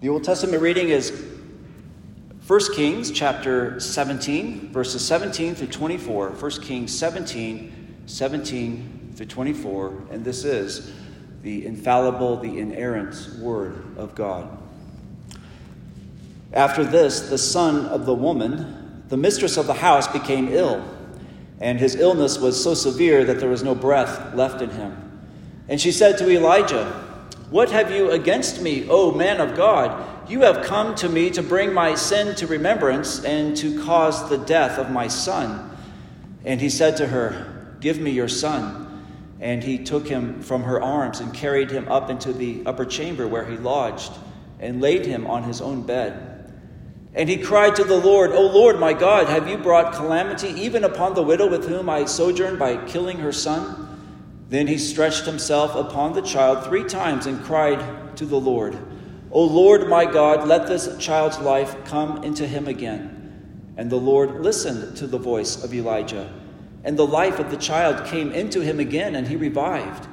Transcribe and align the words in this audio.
The 0.00 0.08
Old 0.08 0.24
Testament 0.24 0.62
reading 0.62 0.88
is 0.88 1.12
1 2.46 2.60
Kings 2.74 3.10
chapter 3.10 3.78
17, 3.78 4.72
verses 4.72 5.04
17 5.04 5.54
through 5.54 5.66
24. 5.66 6.30
1 6.30 6.50
Kings 6.62 6.98
17, 6.98 8.04
17 8.06 9.12
through 9.14 9.26
24. 9.26 10.02
And 10.10 10.24
this 10.24 10.44
is 10.44 10.90
the 11.42 11.66
infallible, 11.66 12.38
the 12.38 12.60
inerrant 12.60 13.14
Word 13.40 13.98
of 13.98 14.14
God. 14.14 14.48
After 16.54 16.82
this, 16.82 17.28
the 17.28 17.36
son 17.36 17.84
of 17.84 18.06
the 18.06 18.14
woman, 18.14 19.04
the 19.08 19.18
mistress 19.18 19.58
of 19.58 19.66
the 19.66 19.74
house, 19.74 20.08
became 20.08 20.48
ill, 20.48 20.82
and 21.60 21.78
his 21.78 21.94
illness 21.94 22.38
was 22.38 22.62
so 22.62 22.72
severe 22.72 23.22
that 23.26 23.38
there 23.38 23.50
was 23.50 23.62
no 23.62 23.74
breath 23.74 24.34
left 24.34 24.62
in 24.62 24.70
him. 24.70 25.20
And 25.68 25.78
she 25.78 25.92
said 25.92 26.16
to 26.18 26.30
Elijah, 26.30 27.09
what 27.50 27.70
have 27.70 27.90
you 27.90 28.12
against 28.12 28.62
me, 28.62 28.86
O 28.88 29.12
man 29.12 29.40
of 29.40 29.56
God? 29.56 30.30
You 30.30 30.42
have 30.42 30.64
come 30.64 30.94
to 30.96 31.08
me 31.08 31.30
to 31.30 31.42
bring 31.42 31.74
my 31.74 31.96
sin 31.96 32.36
to 32.36 32.46
remembrance 32.46 33.24
and 33.24 33.56
to 33.56 33.82
cause 33.82 34.28
the 34.28 34.38
death 34.38 34.78
of 34.78 34.90
my 34.90 35.08
son. 35.08 35.76
And 36.44 36.60
he 36.60 36.70
said 36.70 36.96
to 36.98 37.08
her, 37.08 37.74
Give 37.80 37.98
me 37.98 38.12
your 38.12 38.28
son. 38.28 38.86
And 39.40 39.64
he 39.64 39.78
took 39.78 40.06
him 40.06 40.42
from 40.42 40.62
her 40.62 40.80
arms 40.80 41.18
and 41.18 41.34
carried 41.34 41.70
him 41.70 41.88
up 41.88 42.08
into 42.08 42.32
the 42.32 42.62
upper 42.66 42.84
chamber 42.84 43.26
where 43.26 43.44
he 43.44 43.56
lodged 43.56 44.12
and 44.60 44.80
laid 44.80 45.06
him 45.06 45.26
on 45.26 45.42
his 45.42 45.60
own 45.60 45.82
bed. 45.82 46.52
And 47.14 47.28
he 47.28 47.38
cried 47.38 47.74
to 47.76 47.84
the 47.84 47.96
Lord, 47.96 48.30
O 48.30 48.42
Lord 48.42 48.78
my 48.78 48.92
God, 48.92 49.26
have 49.26 49.48
you 49.48 49.56
brought 49.58 49.94
calamity 49.94 50.48
even 50.50 50.84
upon 50.84 51.14
the 51.14 51.22
widow 51.22 51.48
with 51.48 51.66
whom 51.66 51.90
I 51.90 52.04
sojourned 52.04 52.58
by 52.58 52.76
killing 52.86 53.18
her 53.18 53.32
son? 53.32 53.89
Then 54.50 54.66
he 54.66 54.78
stretched 54.78 55.26
himself 55.26 55.76
upon 55.76 56.12
the 56.12 56.22
child 56.22 56.64
three 56.64 56.82
times 56.82 57.26
and 57.26 57.42
cried 57.44 58.16
to 58.16 58.26
the 58.26 58.40
Lord, 58.40 58.76
O 59.30 59.44
Lord 59.44 59.88
my 59.88 60.04
God, 60.04 60.48
let 60.48 60.66
this 60.66 60.98
child's 60.98 61.38
life 61.38 61.76
come 61.84 62.24
into 62.24 62.48
him 62.48 62.66
again. 62.66 63.72
And 63.76 63.88
the 63.88 63.96
Lord 63.96 64.40
listened 64.40 64.96
to 64.96 65.06
the 65.06 65.18
voice 65.18 65.62
of 65.62 65.72
Elijah. 65.72 66.34
And 66.82 66.98
the 66.98 67.06
life 67.06 67.38
of 67.38 67.52
the 67.52 67.56
child 67.56 68.04
came 68.06 68.32
into 68.32 68.60
him 68.60 68.80
again, 68.80 69.14
and 69.14 69.28
he 69.28 69.36
revived. 69.36 70.08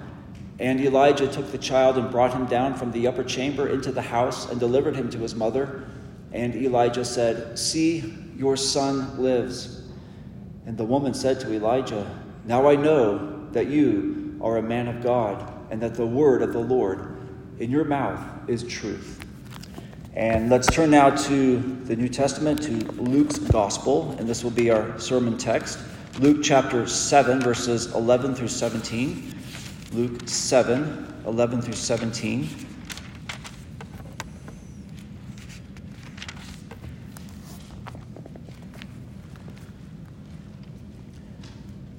And 0.59 0.80
Elijah 0.80 1.27
took 1.27 1.52
the 1.52 1.58
child 1.58 1.97
and 1.97 2.11
brought 2.11 2.33
him 2.33 2.45
down 2.45 2.75
from 2.75 2.91
the 2.91 3.08
upper 3.08 3.23
chamber 3.23 3.67
into 3.69 3.91
the 3.91 4.03
house 4.03 4.52
and 4.52 4.59
delivered 4.59 4.95
him 4.95 5.09
to 5.09 5.17
his 5.17 5.33
mother. 5.33 5.88
And 6.31 6.55
Elijah 6.55 7.05
said, 7.05 7.58
See, 7.58 8.13
your 8.35 8.55
son 8.55 9.19
lives. 9.19 9.81
And 10.67 10.77
the 10.77 10.85
woman 10.85 11.15
said 11.15 11.39
to 11.39 11.53
Elijah, 11.53 12.08
Now 12.45 12.69
I 12.69 12.75
know 12.75 13.49
that 13.52 13.67
you 13.67 14.27
are 14.41 14.57
a 14.57 14.61
man 14.61 14.88
of 14.88 15.02
God, 15.02 15.52
and 15.71 15.81
that 15.81 15.95
the 15.95 16.05
word 16.05 16.41
of 16.41 16.53
the 16.53 16.59
Lord 16.59 17.17
in 17.59 17.71
your 17.71 17.83
mouth 17.83 18.19
is 18.47 18.63
truth. 18.63 19.23
And 20.13 20.49
let's 20.49 20.67
turn 20.67 20.89
now 20.89 21.11
to 21.11 21.59
the 21.85 21.95
New 21.95 22.09
Testament, 22.09 22.63
to 22.63 22.71
Luke's 23.02 23.38
Gospel, 23.38 24.15
and 24.17 24.27
this 24.27 24.43
will 24.43 24.52
be 24.52 24.71
our 24.71 24.97
sermon 24.99 25.38
text. 25.38 25.80
Luke 26.19 26.39
chapter 26.41 26.88
7, 26.88 27.39
verses 27.39 27.93
11 27.93 28.33
through 28.33 28.47
17. 28.47 29.35
Luke 29.93 30.27
7, 30.27 31.21
11 31.25 31.61
through 31.61 31.73
17. 31.73 32.66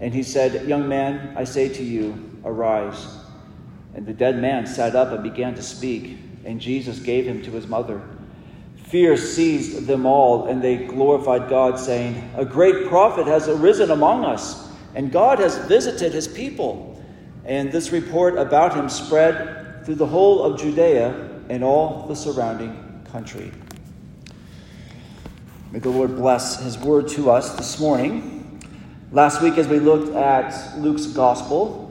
And 0.00 0.12
he 0.12 0.22
said, 0.22 0.68
Young 0.68 0.88
man, 0.88 1.36
I 1.36 1.44
say 1.44 1.68
to 1.68 1.82
you, 1.82 2.38
arise. 2.44 3.18
And 3.94 4.06
the 4.06 4.12
dead 4.12 4.38
man 4.38 4.66
sat 4.66 4.96
up 4.96 5.12
and 5.12 5.22
began 5.22 5.54
to 5.54 5.62
speak, 5.62 6.18
and 6.44 6.60
Jesus 6.60 6.98
gave 6.98 7.26
him 7.26 7.42
to 7.42 7.50
his 7.52 7.66
mother. 7.66 8.02
Fear 8.88 9.16
seized 9.16 9.86
them 9.86 10.04
all, 10.04 10.46
and 10.46 10.62
they 10.62 10.76
glorified 10.76 11.48
God, 11.48 11.78
saying, 11.78 12.30
A 12.36 12.44
great 12.44 12.88
prophet 12.88 13.26
has 13.26 13.48
arisen 13.48 13.90
among 13.90 14.24
us, 14.24 14.68
and 14.94 15.10
God 15.10 15.38
has 15.38 15.56
visited 15.66 16.12
his 16.12 16.28
people. 16.28 17.02
And 17.44 17.70
this 17.70 17.92
report 17.92 18.36
about 18.36 18.74
him 18.74 18.88
spread 18.88 19.84
through 19.84 19.96
the 19.96 20.06
whole 20.06 20.42
of 20.42 20.58
Judea 20.58 21.30
and 21.48 21.62
all 21.62 22.06
the 22.06 22.16
surrounding 22.16 23.04
country. 23.10 23.52
May 25.70 25.78
the 25.78 25.90
Lord 25.90 26.16
bless 26.16 26.62
his 26.62 26.78
word 26.78 27.08
to 27.08 27.30
us 27.30 27.54
this 27.56 27.80
morning. 27.80 28.33
Last 29.14 29.42
week, 29.42 29.58
as 29.58 29.68
we 29.68 29.78
looked 29.78 30.12
at 30.16 30.76
Luke's 30.76 31.06
gospel, 31.06 31.88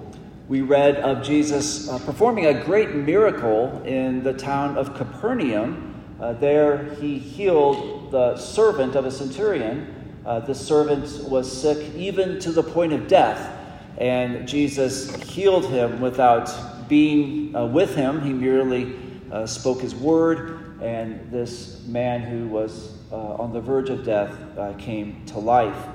we 0.49 0.59
read 0.59 0.97
of 0.97 1.23
Jesus 1.23 1.87
uh, 1.87 1.97
performing 1.99 2.47
a 2.47 2.65
great 2.65 2.95
miracle 2.95 3.81
in 3.85 4.23
the 4.23 4.33
town 4.33 4.77
of 4.77 4.93
Capernaum. 4.93 6.03
Uh, 6.19 6.33
there, 6.33 6.93
he 6.95 7.17
healed 7.17 8.11
the 8.11 8.35
servant 8.35 8.95
of 8.95 9.05
a 9.05 9.11
centurion. 9.11 10.19
Uh, 10.25 10.41
the 10.41 10.53
servant 10.53 11.23
was 11.29 11.49
sick 11.49 11.95
even 11.95 12.41
to 12.41 12.51
the 12.51 12.61
point 12.61 12.91
of 12.91 13.07
death, 13.07 13.57
and 13.99 14.45
Jesus 14.45 15.15
healed 15.23 15.67
him 15.67 16.01
without 16.01 16.89
being 16.89 17.55
uh, 17.55 17.65
with 17.65 17.95
him. 17.95 18.19
He 18.19 18.33
merely 18.33 18.97
uh, 19.31 19.45
spoke 19.45 19.79
his 19.79 19.95
word, 19.95 20.77
and 20.81 21.31
this 21.31 21.85
man 21.87 22.19
who 22.19 22.49
was 22.49 22.97
uh, 23.13 23.15
on 23.15 23.53
the 23.53 23.61
verge 23.61 23.89
of 23.89 24.03
death 24.03 24.35
came 24.77 25.25
to 25.27 25.39
life. 25.39 25.87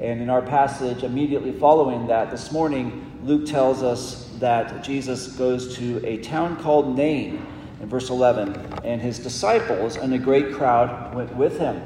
And 0.00 0.22
in 0.22 0.30
our 0.30 0.40
passage 0.40 1.02
immediately 1.02 1.52
following 1.52 2.06
that, 2.06 2.30
this 2.30 2.50
morning, 2.50 3.20
Luke 3.22 3.44
tells 3.44 3.82
us 3.82 4.30
that 4.38 4.82
Jesus 4.82 5.28
goes 5.28 5.76
to 5.76 6.02
a 6.06 6.16
town 6.18 6.56
called 6.56 6.96
Nain 6.96 7.46
in 7.82 7.88
verse 7.88 8.08
11, 8.08 8.80
and 8.82 9.00
his 9.02 9.18
disciples 9.18 9.96
and 9.96 10.14
a 10.14 10.18
great 10.18 10.54
crowd 10.54 11.14
went 11.14 11.36
with 11.36 11.58
him. 11.58 11.82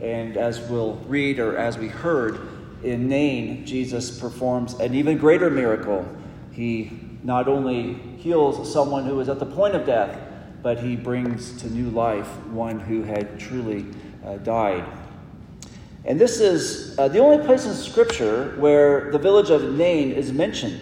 And 0.00 0.36
as 0.36 0.60
we'll 0.68 0.96
read, 1.06 1.38
or 1.38 1.56
as 1.56 1.78
we 1.78 1.86
heard, 1.86 2.48
in 2.82 3.08
Nain, 3.08 3.64
Jesus 3.64 4.18
performs 4.18 4.74
an 4.74 4.96
even 4.96 5.16
greater 5.16 5.48
miracle. 5.48 6.04
He 6.50 6.90
not 7.22 7.46
only 7.46 7.94
heals 8.18 8.72
someone 8.72 9.04
who 9.04 9.20
is 9.20 9.28
at 9.28 9.38
the 9.38 9.46
point 9.46 9.76
of 9.76 9.86
death, 9.86 10.18
but 10.62 10.80
he 10.80 10.96
brings 10.96 11.60
to 11.60 11.70
new 11.70 11.90
life 11.90 12.26
one 12.48 12.80
who 12.80 13.04
had 13.04 13.38
truly 13.38 13.86
uh, 14.24 14.38
died. 14.38 14.84
And 16.04 16.20
this 16.20 16.40
is 16.40 16.98
uh, 16.98 17.08
the 17.08 17.20
only 17.20 17.44
place 17.44 17.64
in 17.64 17.74
Scripture 17.74 18.54
where 18.58 19.12
the 19.12 19.18
village 19.18 19.50
of 19.50 19.74
Nain 19.74 20.10
is 20.10 20.32
mentioned. 20.32 20.80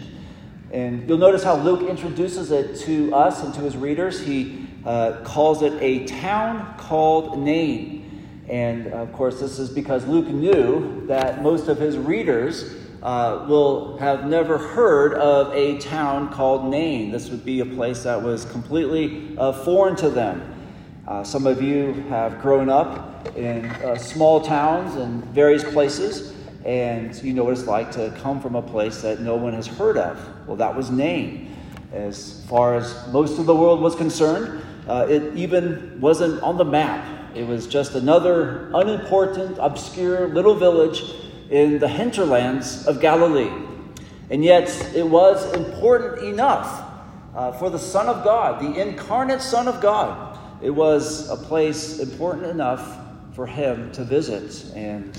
And 0.72 1.06
you'll 1.08 1.18
notice 1.18 1.42
how 1.42 1.56
Luke 1.56 1.88
introduces 1.88 2.50
it 2.50 2.76
to 2.86 3.14
us 3.14 3.42
and 3.42 3.52
to 3.54 3.60
his 3.60 3.76
readers. 3.76 4.20
He 4.20 4.66
uh, 4.86 5.20
calls 5.24 5.62
it 5.62 5.74
a 5.82 6.06
town 6.06 6.74
called 6.78 7.38
Nain. 7.38 8.44
And 8.48 8.86
of 8.88 9.12
course, 9.12 9.40
this 9.40 9.58
is 9.58 9.68
because 9.68 10.06
Luke 10.06 10.28
knew 10.28 11.06
that 11.06 11.42
most 11.42 11.68
of 11.68 11.78
his 11.78 11.98
readers 11.98 12.74
uh, 13.02 13.44
will 13.48 13.98
have 13.98 14.26
never 14.26 14.58
heard 14.58 15.14
of 15.14 15.52
a 15.54 15.78
town 15.78 16.32
called 16.32 16.70
Nain. 16.70 17.10
This 17.10 17.28
would 17.28 17.44
be 17.44 17.60
a 17.60 17.66
place 17.66 18.04
that 18.04 18.20
was 18.20 18.46
completely 18.46 19.36
uh, 19.36 19.52
foreign 19.52 19.96
to 19.96 20.08
them. 20.08 20.59
Uh, 21.10 21.24
some 21.24 21.44
of 21.44 21.60
you 21.60 21.92
have 22.08 22.40
grown 22.40 22.68
up 22.68 23.36
in 23.36 23.64
uh, 23.66 23.98
small 23.98 24.40
towns 24.40 24.94
and 24.94 25.24
various 25.24 25.64
places, 25.64 26.32
and 26.64 27.20
you 27.24 27.32
know 27.32 27.42
what 27.42 27.52
it's 27.52 27.66
like 27.66 27.90
to 27.90 28.16
come 28.22 28.40
from 28.40 28.54
a 28.54 28.62
place 28.62 29.02
that 29.02 29.18
no 29.18 29.34
one 29.34 29.52
has 29.52 29.66
heard 29.66 29.96
of. 29.96 30.16
Well, 30.46 30.56
that 30.58 30.72
was 30.72 30.88
Nain. 30.88 31.52
As 31.92 32.46
far 32.48 32.76
as 32.76 33.08
most 33.08 33.40
of 33.40 33.46
the 33.46 33.56
world 33.56 33.80
was 33.80 33.96
concerned, 33.96 34.62
uh, 34.86 35.08
it 35.10 35.36
even 35.36 36.00
wasn't 36.00 36.40
on 36.44 36.56
the 36.56 36.64
map. 36.64 37.04
It 37.34 37.44
was 37.44 37.66
just 37.66 37.96
another 37.96 38.70
unimportant, 38.72 39.58
obscure 39.58 40.28
little 40.28 40.54
village 40.54 41.02
in 41.50 41.80
the 41.80 41.88
hinterlands 41.88 42.86
of 42.86 43.00
Galilee. 43.00 43.50
And 44.30 44.44
yet, 44.44 44.68
it 44.94 45.08
was 45.08 45.52
important 45.54 46.22
enough 46.22 46.84
uh, 47.34 47.50
for 47.50 47.68
the 47.68 47.80
Son 47.80 48.06
of 48.06 48.22
God, 48.22 48.60
the 48.60 48.80
incarnate 48.80 49.42
Son 49.42 49.66
of 49.66 49.80
God. 49.80 50.29
It 50.62 50.70
was 50.70 51.28
a 51.30 51.36
place 51.36 52.00
important 52.00 52.46
enough 52.46 52.98
for 53.34 53.46
him 53.46 53.90
to 53.92 54.04
visit. 54.04 54.74
And 54.76 55.16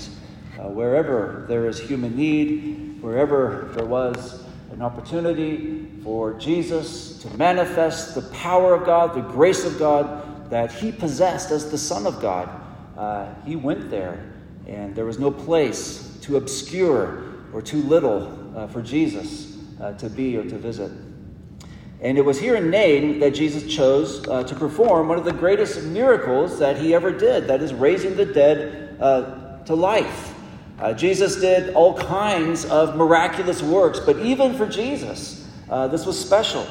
uh, 0.58 0.68
wherever 0.68 1.44
there 1.48 1.66
is 1.66 1.80
human 1.80 2.16
need, 2.16 3.02
wherever 3.02 3.70
there 3.74 3.86
was 3.86 4.44
an 4.70 4.82
opportunity 4.82 5.88
for 6.04 6.34
Jesus 6.34 7.18
to 7.18 7.28
manifest 7.36 8.14
the 8.14 8.22
power 8.36 8.74
of 8.74 8.86
God, 8.86 9.14
the 9.14 9.20
grace 9.20 9.64
of 9.64 9.78
God, 9.78 10.50
that 10.50 10.72
he 10.72 10.92
possessed 10.92 11.50
as 11.50 11.70
the 11.70 11.78
Son 11.78 12.06
of 12.06 12.20
God. 12.20 12.48
Uh, 12.96 13.34
he 13.44 13.56
went 13.56 13.90
there, 13.90 14.32
and 14.66 14.94
there 14.94 15.04
was 15.04 15.18
no 15.18 15.30
place 15.30 16.18
too 16.20 16.36
obscure 16.36 17.24
or 17.52 17.60
too 17.60 17.82
little 17.82 18.56
uh, 18.56 18.66
for 18.66 18.82
Jesus 18.82 19.58
uh, 19.80 19.92
to 19.94 20.08
be 20.08 20.36
or 20.36 20.44
to 20.44 20.58
visit. 20.58 20.90
And 22.02 22.18
it 22.18 22.24
was 22.24 22.40
here 22.40 22.56
in 22.56 22.68
Nain 22.68 23.20
that 23.20 23.32
Jesus 23.32 23.72
chose 23.72 24.26
uh, 24.26 24.42
to 24.42 24.54
perform 24.56 25.08
one 25.08 25.18
of 25.18 25.24
the 25.24 25.32
greatest 25.32 25.84
miracles 25.84 26.58
that 26.58 26.76
he 26.76 26.94
ever 26.94 27.12
did 27.12 27.46
that 27.46 27.62
is, 27.62 27.72
raising 27.72 28.16
the 28.16 28.26
dead 28.26 28.96
uh, 29.00 29.58
to 29.64 29.74
life. 29.76 30.34
Uh, 30.80 30.92
Jesus 30.92 31.36
did 31.36 31.74
all 31.74 31.96
kinds 31.96 32.64
of 32.64 32.96
miraculous 32.96 33.62
works, 33.62 34.00
but 34.00 34.18
even 34.18 34.52
for 34.54 34.66
Jesus, 34.66 35.48
uh, 35.70 35.86
this 35.86 36.04
was 36.04 36.18
special. 36.18 36.66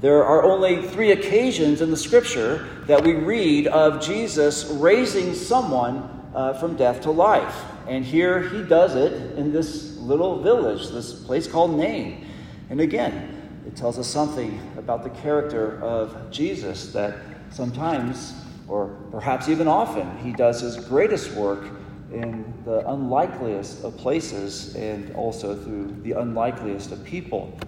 There 0.00 0.24
are 0.24 0.44
only 0.44 0.86
three 0.86 1.10
occasions 1.10 1.80
in 1.80 1.90
the 1.90 1.96
scripture 1.96 2.68
that 2.86 3.02
we 3.02 3.14
read 3.14 3.66
of 3.66 4.00
Jesus 4.00 4.66
raising 4.66 5.34
someone 5.34 6.08
uh, 6.32 6.52
from 6.54 6.76
death 6.76 7.00
to 7.00 7.10
life. 7.10 7.64
And 7.88 8.04
here 8.04 8.48
he 8.48 8.62
does 8.62 8.94
it 8.94 9.36
in 9.36 9.52
this 9.52 9.96
little 9.96 10.40
village, 10.40 10.90
this 10.90 11.12
place 11.12 11.48
called 11.48 11.76
Nain. 11.76 12.28
And 12.70 12.80
again, 12.80 13.37
it 13.68 13.76
tells 13.76 13.98
us 13.98 14.08
something 14.08 14.58
about 14.78 15.02
the 15.02 15.10
character 15.10 15.78
of 15.82 16.30
Jesus 16.30 16.90
that 16.94 17.18
sometimes, 17.50 18.32
or 18.66 18.96
perhaps 19.10 19.46
even 19.50 19.68
often, 19.68 20.16
he 20.18 20.32
does 20.32 20.62
his 20.62 20.76
greatest 20.76 21.32
work 21.32 21.68
in 22.10 22.50
the 22.64 22.78
unlikeliest 22.88 23.84
of 23.84 23.94
places 23.98 24.74
and 24.74 25.14
also 25.14 25.54
through 25.54 25.94
the 26.02 26.12
unlikeliest 26.12 26.92
of 26.92 27.04
people. 27.04 27.58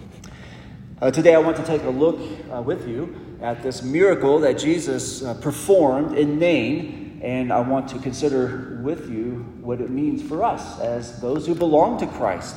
Uh, 1.02 1.10
today, 1.10 1.34
I 1.34 1.38
want 1.38 1.58
to 1.58 1.64
take 1.64 1.82
a 1.82 1.90
look 1.90 2.18
uh, 2.50 2.62
with 2.62 2.88
you 2.88 3.14
at 3.42 3.62
this 3.62 3.82
miracle 3.82 4.38
that 4.38 4.58
Jesus 4.58 5.22
uh, 5.22 5.34
performed 5.34 6.16
in 6.16 6.38
Nain, 6.38 7.20
and 7.22 7.52
I 7.52 7.60
want 7.60 7.88
to 7.90 7.98
consider 7.98 8.80
with 8.82 9.10
you 9.10 9.44
what 9.60 9.82
it 9.82 9.90
means 9.90 10.22
for 10.22 10.44
us 10.44 10.80
as 10.80 11.20
those 11.20 11.46
who 11.46 11.54
belong 11.54 11.98
to 11.98 12.06
Christ. 12.06 12.56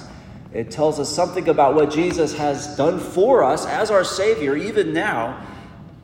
It 0.54 0.70
tells 0.70 1.00
us 1.00 1.10
something 1.10 1.50
about 1.50 1.74
what 1.74 1.90
Jesus 1.90 2.38
has 2.38 2.78
done 2.78 3.00
for 3.00 3.44
us 3.44 3.66
as 3.66 3.90
our 3.90 4.04
Savior, 4.04 4.56
even 4.56 4.94
now. 4.94 5.44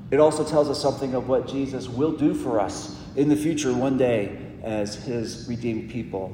It 0.10 0.20
also 0.20 0.44
tells 0.44 0.70
us 0.70 0.82
something 0.82 1.14
of 1.14 1.28
what 1.28 1.48
Jesus 1.48 1.88
will 1.88 2.12
do 2.12 2.34
for 2.34 2.60
us 2.60 3.00
in 3.16 3.30
the 3.30 3.36
future 3.36 3.72
one 3.74 3.98
day 3.98 4.38
as 4.64 4.96
His 4.96 5.48
redeemed 5.48 5.92
people. 5.92 6.34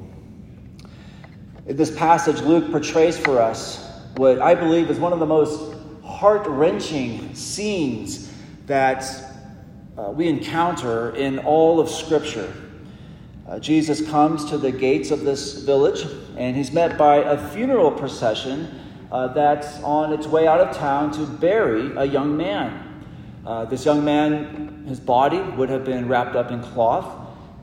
In 1.66 1.76
this 1.76 1.94
passage, 1.94 2.40
Luke 2.40 2.70
portrays 2.70 3.18
for 3.18 3.40
us 3.40 3.86
what 4.16 4.40
I 4.40 4.54
believe 4.54 4.88
is 4.88 4.98
one 4.98 5.12
of 5.12 5.18
the 5.18 5.26
most 5.26 5.74
heart 6.02 6.46
wrenching 6.46 7.34
scenes 7.34 8.32
that 8.64 9.04
uh, 9.98 10.10
we 10.10 10.28
encounter 10.28 11.14
in 11.14 11.38
all 11.40 11.80
of 11.80 11.90
Scripture. 11.90 12.50
Uh, 13.48 13.60
Jesus 13.60 14.04
comes 14.10 14.44
to 14.46 14.58
the 14.58 14.72
gates 14.72 15.12
of 15.12 15.20
this 15.20 15.62
village, 15.62 16.04
and 16.36 16.56
he's 16.56 16.72
met 16.72 16.98
by 16.98 17.18
a 17.18 17.38
funeral 17.50 17.92
procession 17.92 18.80
uh, 19.12 19.28
that's 19.28 19.80
on 19.84 20.12
its 20.12 20.26
way 20.26 20.48
out 20.48 20.60
of 20.60 20.76
town 20.76 21.12
to 21.12 21.24
bury 21.24 21.96
a 21.96 22.04
young 22.04 22.36
man. 22.36 23.04
Uh, 23.46 23.64
this 23.64 23.84
young 23.84 24.04
man, 24.04 24.84
his 24.88 24.98
body 24.98 25.38
would 25.38 25.68
have 25.68 25.84
been 25.84 26.08
wrapped 26.08 26.34
up 26.34 26.50
in 26.50 26.60
cloth, 26.60 27.06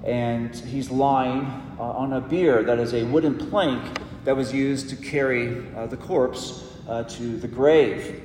and 0.06 0.56
he's 0.56 0.89
lying 0.89 1.41
uh, 1.77 1.81
on 1.81 2.13
a 2.13 2.21
bier 2.21 2.63
that 2.63 2.80
is 2.80 2.94
a 2.94 3.03
wooden 3.03 3.38
plank 3.50 3.83
that 4.24 4.38
was 4.38 4.53
used 4.53 4.89
to 4.89 4.95
carry 4.95 5.68
uh, 5.75 5.85
the 5.85 5.97
corpse 5.97 6.63
uh, 6.88 7.03
to 7.03 7.38
the 7.38 7.47
grave. 7.47 8.21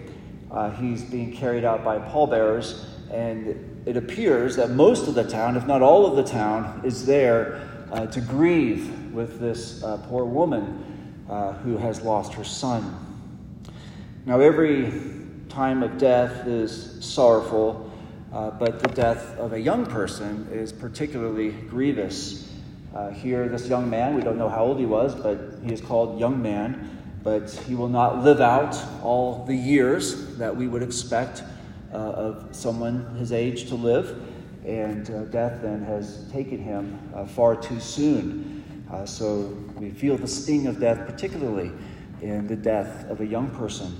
he's 0.79 1.03
being 1.03 1.33
carried 1.33 1.65
out 1.65 1.83
by 1.83 1.99
pallbearers, 1.99 2.87
and 3.11 3.78
it 3.89 3.97
appears 3.97 4.57
that 4.57 4.69
most 4.69 5.09
of 5.09 5.15
the 5.15 5.25
town, 5.25 5.57
if 5.57 5.67
not 5.67 5.81
all 5.81 6.05
of 6.05 6.15
the 6.15 6.23
town, 6.23 6.83
is 6.85 7.07
there 7.07 7.67
uh, 7.91 8.05
to 8.05 8.21
grieve 8.21 9.15
with 9.15 9.41
this 9.41 9.83
uh, 9.83 9.97
poor 10.11 10.27
woman 10.27 11.25
uh, 11.27 11.55
who 11.55 11.79
has 11.79 12.03
lost 12.03 12.35
her 12.35 12.45
son. 12.45 12.85
Now, 14.27 14.41
every 14.41 14.93
time 15.49 15.83
of 15.83 15.97
death 15.97 16.47
is 16.47 17.03
sorrowful, 17.03 17.91
uh, 18.31 18.51
but 18.51 18.81
the 18.81 18.89
death 18.89 19.39
of 19.39 19.55
a 19.55 19.59
young 19.59 19.87
person 19.87 20.47
is 20.53 20.71
particularly 20.71 21.53
grievous. 21.53 22.53
Uh, 22.95 23.09
here, 23.09 23.49
this 23.49 23.69
young 23.69 23.89
man, 23.89 24.15
we 24.15 24.21
don't 24.21 24.37
know 24.37 24.51
how 24.51 24.65
old 24.65 24.79
he 24.79 24.85
was, 24.85 25.15
but 25.15 25.39
he 25.65 25.73
is 25.73 25.81
called 25.81 26.21
young 26.21 26.43
man, 26.43 27.19
but 27.23 27.51
he 27.67 27.75
will 27.75 27.89
not 27.89 28.23
live 28.23 28.43
out 28.43 28.77
all 29.03 29.47
the 29.47 29.57
years 29.57 30.37
that 30.37 30.55
we 30.55 30.69
would 30.69 30.83
expect 30.83 31.43
uh, 31.93 31.97
of 31.97 32.55
someone 32.55 33.15
his 33.17 33.33
age 33.33 33.69
to 33.69 33.75
live, 33.75 34.23
and 34.67 35.11
uh, 35.11 35.25
death 35.25 35.63
then 35.63 35.83
has 35.83 36.31
taken 36.31 36.59
him 36.59 36.99
uh, 37.15 37.25
far 37.25 37.57
too 37.57 37.81
soon. 37.81 38.85
Uh, 38.93 39.07
so 39.07 39.57
we 39.77 39.91
feel 39.91 40.17
the 40.17 40.29
sting 40.29 40.67
of 40.67 40.81
death, 40.81 41.07
particularly 41.07 41.71
in 42.21 42.47
the 42.47 42.57
death 42.57 43.09
of 43.09 43.21
a 43.21 43.27
young 43.27 43.51
person. 43.51 43.97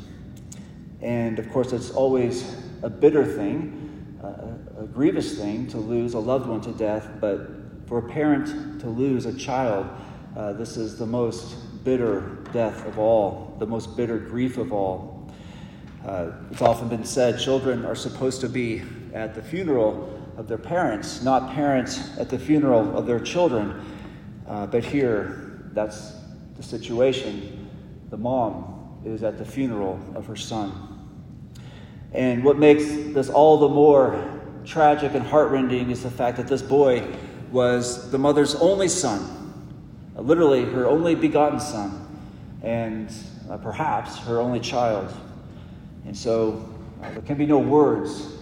And 1.01 1.39
of 1.39 1.51
course, 1.51 1.73
it's 1.73 1.91
always 1.91 2.57
a 2.83 2.91
bitter 2.91 3.25
thing, 3.25 4.19
uh, 4.23 4.83
a 4.83 4.87
grievous 4.87 5.39
thing 5.39 5.67
to 5.69 5.79
lose 5.79 6.15
a 6.15 6.19
loved 6.19 6.47
one 6.47 6.61
to 6.63 6.73
death, 6.73 7.09
but 7.21 7.49
for 7.87 7.99
a 7.99 8.09
parent 8.09 8.81
to 8.81 8.89
lose 8.89 9.27
a 9.27 9.33
child, 9.33 9.89
this 10.59 10.77
is 10.77 10.99
the 10.99 11.07
most 11.07 11.85
bitter 11.85 12.39
death 12.53 12.85
of 12.87 12.99
all, 12.99 13.57
the 13.59 13.67
most 13.67 13.97
bitter 13.97 14.19
grief 14.19 14.59
of 14.59 14.73
all. 14.73 15.18
Uh, 16.07 16.31
it's 16.51 16.63
often 16.63 16.89
been 16.89 17.05
said 17.05 17.39
children 17.39 17.85
are 17.85 17.95
supposed 17.95 18.41
to 18.41 18.49
be 18.49 18.83
at 19.13 19.35
the 19.35 19.43
funeral 19.43 20.15
of 20.37 20.47
their 20.47 20.59
parents, 20.59 21.23
not 21.23 21.53
parents 21.53 22.17
at 22.19 22.29
the 22.29 22.39
funeral 22.39 22.97
of 22.97 23.07
their 23.07 23.19
children. 23.19 23.85
Uh, 24.47 24.67
but 24.67 24.85
here, 24.85 25.61
that's 25.73 26.13
the 26.57 26.63
situation. 26.63 27.69
The 28.11 28.17
mom 28.17 29.01
is 29.05 29.23
at 29.23 29.39
the 29.39 29.45
funeral 29.45 30.01
of 30.15 30.27
her 30.27 30.37
son. 30.37 30.99
And 32.13 32.43
what 32.43 32.59
makes 32.59 32.85
this 32.87 33.29
all 33.29 33.59
the 33.59 33.69
more 33.69 34.41
tragic 34.65 35.15
and 35.15 35.27
heartrending 35.27 35.91
is 35.91 36.03
the 36.03 36.11
fact 36.11 36.37
that 36.37 36.47
this 36.47 36.63
boy 36.63 37.07
was 37.51 38.11
the 38.11 38.19
mother's 38.19 38.55
only 38.57 38.89
son, 38.89 39.53
literally 40.15 40.65
her 40.65 40.87
only 40.87 41.15
begotten 41.15 41.59
son, 41.59 42.07
and 42.63 43.13
uh, 43.51 43.57
perhaps 43.57 44.19
her 44.21 44.41
only 44.41 44.61
child. 44.61 45.13
And 46.09 46.17
so 46.17 46.67
uh, 47.03 47.11
there 47.11 47.21
can 47.21 47.37
be 47.37 47.45
no 47.45 47.59
words 47.59 48.39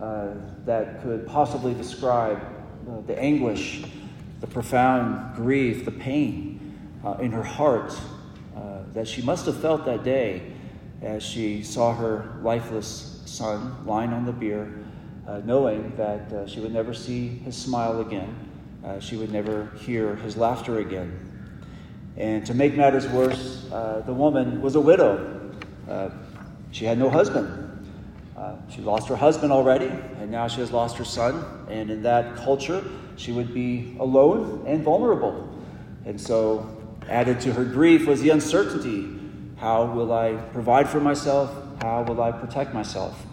uh, 0.00 0.34
that 0.64 1.02
could 1.02 1.26
possibly 1.26 1.74
describe 1.74 2.40
uh, 2.88 3.00
the 3.08 3.18
anguish, 3.18 3.82
the 4.40 4.46
profound 4.46 5.34
grief, 5.34 5.84
the 5.84 5.90
pain 5.90 6.78
uh, 7.04 7.14
in 7.14 7.32
her 7.32 7.42
heart 7.42 7.92
uh, 8.56 8.82
that 8.94 9.08
she 9.08 9.20
must 9.20 9.46
have 9.46 9.60
felt 9.60 9.84
that 9.84 10.04
day 10.04 10.52
as 11.02 11.24
she 11.24 11.64
saw 11.64 11.92
her 11.92 12.38
lifeless 12.40 13.20
son 13.26 13.84
lying 13.84 14.12
on 14.12 14.24
the 14.24 14.32
bier, 14.32 14.72
uh, 15.26 15.40
knowing 15.44 15.92
that 15.96 16.48
she 16.48 16.60
would 16.60 16.72
never 16.72 16.94
see 16.94 17.30
his 17.30 17.56
smile 17.56 18.00
again, 18.00 18.32
she 19.00 19.16
would 19.16 19.32
never 19.32 19.72
hear 19.78 20.14
his 20.14 20.36
laughter 20.36 20.78
again. 20.78 21.18
And 22.16 22.46
to 22.46 22.54
make 22.54 22.76
matters 22.76 23.08
worse, 23.08 23.66
the 24.06 24.14
woman 24.14 24.62
was 24.62 24.76
a 24.76 24.80
widow. 24.80 25.34
She 26.70 26.84
had 26.84 26.98
no 26.98 27.10
husband. 27.10 27.64
Uh, 28.36 28.56
she 28.68 28.80
lost 28.80 29.08
her 29.08 29.16
husband 29.16 29.52
already, 29.52 29.88
and 30.20 30.30
now 30.30 30.46
she 30.48 30.60
has 30.60 30.70
lost 30.70 30.96
her 30.98 31.04
son. 31.04 31.66
And 31.68 31.90
in 31.90 32.02
that 32.02 32.36
culture, 32.36 32.84
she 33.16 33.32
would 33.32 33.52
be 33.52 33.96
alone 33.98 34.64
and 34.66 34.82
vulnerable. 34.82 35.48
And 36.04 36.20
so, 36.20 36.76
added 37.08 37.40
to 37.40 37.52
her 37.52 37.64
grief 37.64 38.06
was 38.06 38.20
the 38.20 38.30
uncertainty 38.30 39.18
how 39.58 39.86
will 39.86 40.12
I 40.12 40.34
provide 40.52 40.88
for 40.88 41.00
myself? 41.00 41.52
How 41.82 42.02
will 42.02 42.22
I 42.22 42.30
protect 42.30 42.72
myself? 42.72 43.26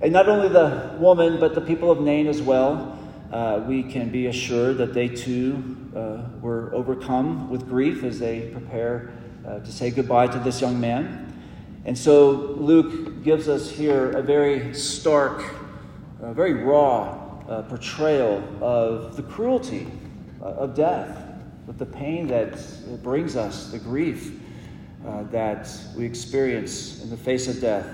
And 0.00 0.12
not 0.12 0.28
only 0.28 0.48
the 0.48 0.96
woman, 0.98 1.38
but 1.38 1.54
the 1.54 1.60
people 1.60 1.92
of 1.92 2.00
Nain 2.00 2.26
as 2.26 2.42
well, 2.42 2.98
uh, 3.30 3.62
we 3.68 3.84
can 3.84 4.10
be 4.10 4.26
assured 4.26 4.78
that 4.78 4.94
they 4.94 5.08
too 5.08 5.76
uh, 5.94 6.22
were 6.40 6.74
overcome 6.74 7.48
with 7.50 7.68
grief 7.68 8.02
as 8.02 8.18
they 8.18 8.50
prepare 8.50 9.12
uh, 9.46 9.60
to 9.60 9.70
say 9.70 9.92
goodbye 9.92 10.26
to 10.26 10.38
this 10.40 10.60
young 10.60 10.80
man. 10.80 11.25
And 11.86 11.96
so 11.96 12.30
Luke 12.58 13.22
gives 13.22 13.48
us 13.48 13.70
here 13.70 14.10
a 14.10 14.20
very 14.20 14.74
stark, 14.74 15.44
a 16.20 16.34
very 16.34 16.54
raw 16.54 17.16
uh, 17.48 17.62
portrayal 17.62 18.42
of 18.60 19.14
the 19.14 19.22
cruelty 19.22 19.86
uh, 20.42 20.46
of 20.46 20.74
death, 20.74 21.22
with 21.68 21.78
the 21.78 21.86
pain 21.86 22.26
that 22.26 22.58
brings 23.04 23.36
us, 23.36 23.70
the 23.70 23.78
grief 23.78 24.32
uh, 25.06 25.22
that 25.30 25.70
we 25.96 26.04
experience 26.04 27.04
in 27.04 27.08
the 27.08 27.16
face 27.16 27.46
of 27.46 27.60
death. 27.60 27.86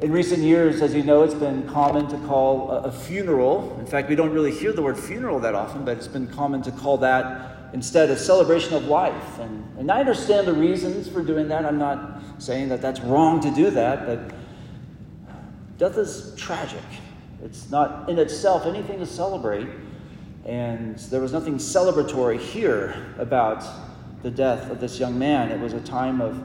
In 0.00 0.10
recent 0.10 0.42
years, 0.42 0.82
as 0.82 0.92
you 0.92 1.04
know, 1.04 1.22
it's 1.22 1.32
been 1.32 1.66
common 1.68 2.08
to 2.08 2.18
call 2.26 2.72
a, 2.72 2.82
a 2.82 2.92
funeral. 2.92 3.76
In 3.78 3.86
fact, 3.86 4.08
we 4.08 4.16
don't 4.16 4.32
really 4.32 4.50
hear 4.50 4.72
the 4.72 4.82
word 4.82 4.98
funeral 4.98 5.38
that 5.40 5.54
often, 5.54 5.84
but 5.84 5.96
it's 5.96 6.08
been 6.08 6.26
common 6.26 6.60
to 6.62 6.72
call 6.72 6.98
that 6.98 7.55
instead 7.72 8.10
a 8.10 8.16
celebration 8.16 8.74
of 8.74 8.84
life. 8.84 9.38
And, 9.38 9.78
and 9.78 9.90
I 9.90 10.00
understand 10.00 10.46
the 10.46 10.52
reasons 10.52 11.08
for 11.08 11.22
doing 11.22 11.48
that. 11.48 11.64
I'm 11.64 11.78
not 11.78 12.22
saying 12.38 12.68
that 12.68 12.80
that's 12.80 13.00
wrong 13.00 13.40
to 13.40 13.50
do 13.50 13.70
that, 13.70 14.06
but 14.06 14.34
death 15.78 15.96
is 15.98 16.34
tragic. 16.36 16.82
It's 17.42 17.70
not 17.70 18.08
in 18.08 18.18
itself 18.18 18.66
anything 18.66 18.98
to 18.98 19.06
celebrate. 19.06 19.68
And 20.44 20.98
there 21.10 21.20
was 21.20 21.32
nothing 21.32 21.56
celebratory 21.56 22.38
here 22.38 23.14
about 23.18 23.64
the 24.22 24.30
death 24.30 24.70
of 24.70 24.80
this 24.80 24.98
young 24.98 25.18
man. 25.18 25.50
It 25.50 25.60
was 25.60 25.72
a 25.72 25.80
time 25.80 26.20
of 26.20 26.42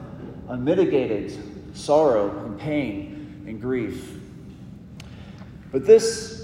unmitigated 0.48 1.76
sorrow 1.76 2.44
and 2.44 2.58
pain 2.58 3.44
and 3.46 3.60
grief. 3.60 4.18
But 5.70 5.86
this 5.86 6.41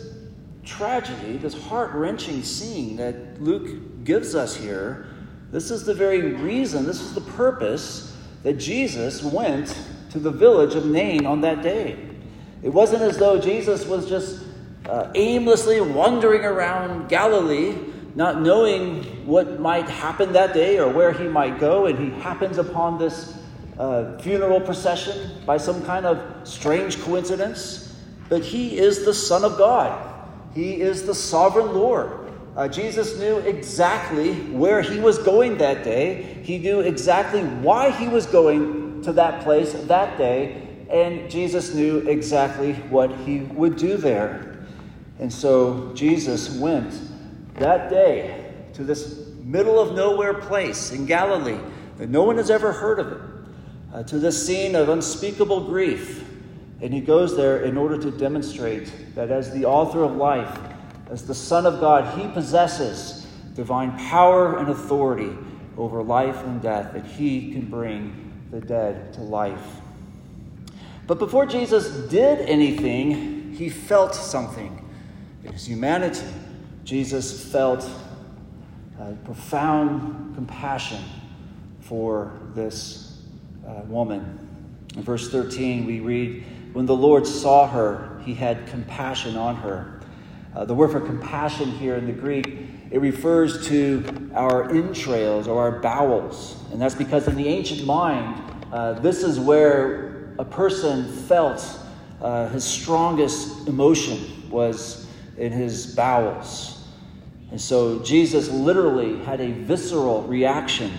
tragedy, 0.68 1.38
this 1.38 1.60
heart 1.64 1.92
wrenching 1.92 2.42
scene 2.42 2.96
that 2.96 3.42
Luke 3.42 4.04
gives 4.04 4.34
us 4.34 4.54
here, 4.54 5.06
this 5.50 5.70
is 5.70 5.84
the 5.84 5.94
very 5.94 6.34
reason, 6.34 6.84
this 6.84 7.00
is 7.00 7.14
the 7.14 7.22
purpose 7.22 8.14
that 8.42 8.58
Jesus 8.58 9.22
went 9.22 9.76
to 10.10 10.18
the 10.18 10.30
village 10.30 10.74
of 10.74 10.84
Nain 10.84 11.24
on 11.24 11.40
that 11.40 11.62
day. 11.62 11.98
It 12.62 12.68
wasn't 12.68 13.02
as 13.02 13.16
though 13.16 13.40
Jesus 13.40 13.86
was 13.86 14.08
just 14.08 14.44
uh, 14.86 15.10
aimlessly 15.14 15.80
wandering 15.80 16.44
around 16.44 17.08
Galilee, 17.08 17.76
not 18.14 18.42
knowing 18.42 19.26
what 19.26 19.60
might 19.60 19.88
happen 19.88 20.32
that 20.32 20.52
day 20.52 20.78
or 20.78 20.90
where 20.90 21.12
he 21.12 21.28
might 21.28 21.58
go, 21.58 21.86
and 21.86 21.98
he 21.98 22.10
happens 22.20 22.58
upon 22.58 22.98
this 22.98 23.38
uh, 23.78 24.18
funeral 24.18 24.60
procession 24.60 25.30
by 25.46 25.56
some 25.56 25.82
kind 25.84 26.04
of 26.04 26.46
strange 26.46 27.00
coincidence. 27.00 27.94
But 28.28 28.42
he 28.42 28.76
is 28.76 29.04
the 29.04 29.14
Son 29.14 29.44
of 29.44 29.56
God, 29.56 30.07
he 30.54 30.80
is 30.80 31.04
the 31.04 31.14
sovereign 31.14 31.74
Lord. 31.74 32.32
Uh, 32.56 32.66
Jesus 32.66 33.18
knew 33.18 33.38
exactly 33.38 34.34
where 34.50 34.82
he 34.82 34.98
was 34.98 35.18
going 35.18 35.58
that 35.58 35.84
day. 35.84 36.40
He 36.42 36.58
knew 36.58 36.80
exactly 36.80 37.42
why 37.42 37.90
he 37.90 38.08
was 38.08 38.26
going 38.26 39.02
to 39.02 39.12
that 39.12 39.44
place 39.44 39.72
that 39.72 40.18
day. 40.18 40.86
And 40.90 41.30
Jesus 41.30 41.74
knew 41.74 41.98
exactly 41.98 42.72
what 42.90 43.14
he 43.18 43.40
would 43.40 43.76
do 43.76 43.96
there. 43.96 44.66
And 45.20 45.32
so 45.32 45.92
Jesus 45.94 46.56
went 46.56 46.94
that 47.54 47.90
day 47.90 48.52
to 48.72 48.84
this 48.84 49.28
middle 49.42 49.78
of 49.78 49.94
nowhere 49.94 50.34
place 50.34 50.92
in 50.92 51.06
Galilee 51.06 51.58
that 51.98 52.08
no 52.08 52.22
one 52.22 52.36
has 52.36 52.50
ever 52.50 52.72
heard 52.72 52.98
of 52.98 53.12
it, 53.12 53.20
uh, 53.92 54.02
to 54.04 54.18
this 54.18 54.46
scene 54.46 54.74
of 54.74 54.88
unspeakable 54.88 55.64
grief. 55.64 56.27
And 56.80 56.94
he 56.94 57.00
goes 57.00 57.36
there 57.36 57.62
in 57.62 57.76
order 57.76 57.98
to 57.98 58.10
demonstrate 58.10 59.14
that 59.14 59.30
as 59.30 59.52
the 59.52 59.64
author 59.64 60.02
of 60.02 60.16
life, 60.16 60.58
as 61.10 61.26
the 61.26 61.34
Son 61.34 61.66
of 61.66 61.80
God, 61.80 62.18
he 62.18 62.28
possesses 62.28 63.26
divine 63.54 63.96
power 64.08 64.58
and 64.58 64.68
authority 64.68 65.36
over 65.76 66.02
life 66.02 66.44
and 66.44 66.62
death, 66.62 66.92
that 66.92 67.04
he 67.04 67.52
can 67.52 67.66
bring 67.66 68.32
the 68.50 68.60
dead 68.60 69.12
to 69.14 69.20
life. 69.20 69.80
But 71.06 71.18
before 71.18 71.46
Jesus 71.46 72.08
did 72.08 72.40
anything, 72.40 73.52
he 73.54 73.68
felt 73.68 74.14
something. 74.14 74.84
In 75.44 75.52
his 75.52 75.66
humanity, 75.66 76.26
Jesus 76.84 77.50
felt 77.50 77.88
profound 79.24 80.34
compassion 80.34 81.02
for 81.80 82.32
this 82.54 83.20
uh, 83.66 83.82
woman. 83.82 84.38
In 84.96 85.02
verse 85.02 85.30
13, 85.30 85.86
we 85.86 86.00
read, 86.00 86.44
When 86.72 86.86
the 86.86 86.96
Lord 86.96 87.26
saw 87.26 87.66
her, 87.66 88.20
he 88.24 88.34
had 88.34 88.66
compassion 88.68 89.36
on 89.36 89.56
her. 89.56 90.00
Uh, 90.54 90.64
the 90.64 90.74
word 90.74 90.90
for 90.90 91.00
compassion 91.00 91.70
here 91.70 91.96
in 91.96 92.06
the 92.06 92.12
Greek, 92.12 92.66
it 92.90 93.00
refers 93.00 93.66
to 93.68 94.30
our 94.34 94.70
entrails 94.70 95.46
or 95.46 95.60
our 95.60 95.80
bowels. 95.80 96.56
And 96.72 96.80
that's 96.80 96.94
because 96.94 97.28
in 97.28 97.36
the 97.36 97.48
ancient 97.48 97.84
mind, 97.84 98.42
uh, 98.72 98.94
this 98.94 99.22
is 99.22 99.38
where 99.38 100.34
a 100.38 100.44
person 100.44 101.10
felt 101.10 101.64
uh, 102.20 102.48
his 102.48 102.64
strongest 102.64 103.68
emotion 103.68 104.50
was 104.50 105.06
in 105.36 105.52
his 105.52 105.94
bowels. 105.94 106.86
And 107.50 107.60
so 107.60 108.00
Jesus 108.00 108.50
literally 108.50 109.18
had 109.24 109.40
a 109.40 109.52
visceral 109.52 110.22
reaction 110.22 110.92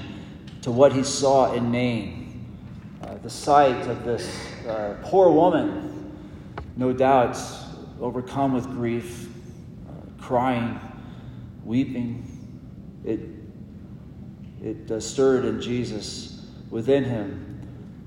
to 0.62 0.72
what 0.72 0.94
he 0.94 1.04
saw 1.04 1.54
in 1.54 1.72
Nain. 1.72 2.19
The 3.22 3.30
sight 3.30 3.88
of 3.88 4.06
this 4.06 4.48
uh, 4.66 4.96
poor 5.04 5.30
woman, 5.30 6.18
no 6.78 6.94
doubt 6.94 7.38
overcome 8.00 8.54
with 8.54 8.66
grief, 8.68 9.28
uh, 9.88 10.24
crying, 10.24 10.80
weeping, 11.66 12.26
it, 13.04 13.20
it 14.64 14.90
uh, 14.90 15.02
stirred 15.02 15.44
in 15.44 15.62
Jesus 15.62 16.46
within 16.70 17.04
him 17.04 17.60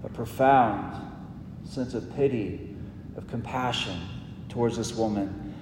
a 0.03 0.09
profound 0.09 0.97
sense 1.65 1.93
of 1.93 2.15
pity, 2.17 2.75
of 3.17 3.29
compassion 3.29 4.01
towards 4.49 4.79
this 4.79 4.95
woman. 4.95 5.55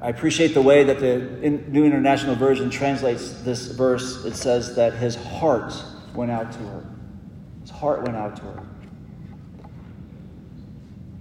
I 0.00 0.08
appreciate 0.08 0.54
the 0.54 0.62
way 0.62 0.84
that 0.84 0.98
the 0.98 1.18
New 1.68 1.84
International 1.84 2.34
Version 2.34 2.70
translates 2.70 3.42
this 3.42 3.66
verse. 3.68 4.24
It 4.24 4.34
says 4.34 4.74
that 4.74 4.94
his 4.94 5.14
heart 5.14 5.74
went 6.14 6.30
out 6.30 6.50
to 6.52 6.58
her. 6.58 6.86
His 7.60 7.70
heart 7.70 8.02
went 8.02 8.16
out 8.16 8.36
to 8.36 8.42
her. 8.42 8.62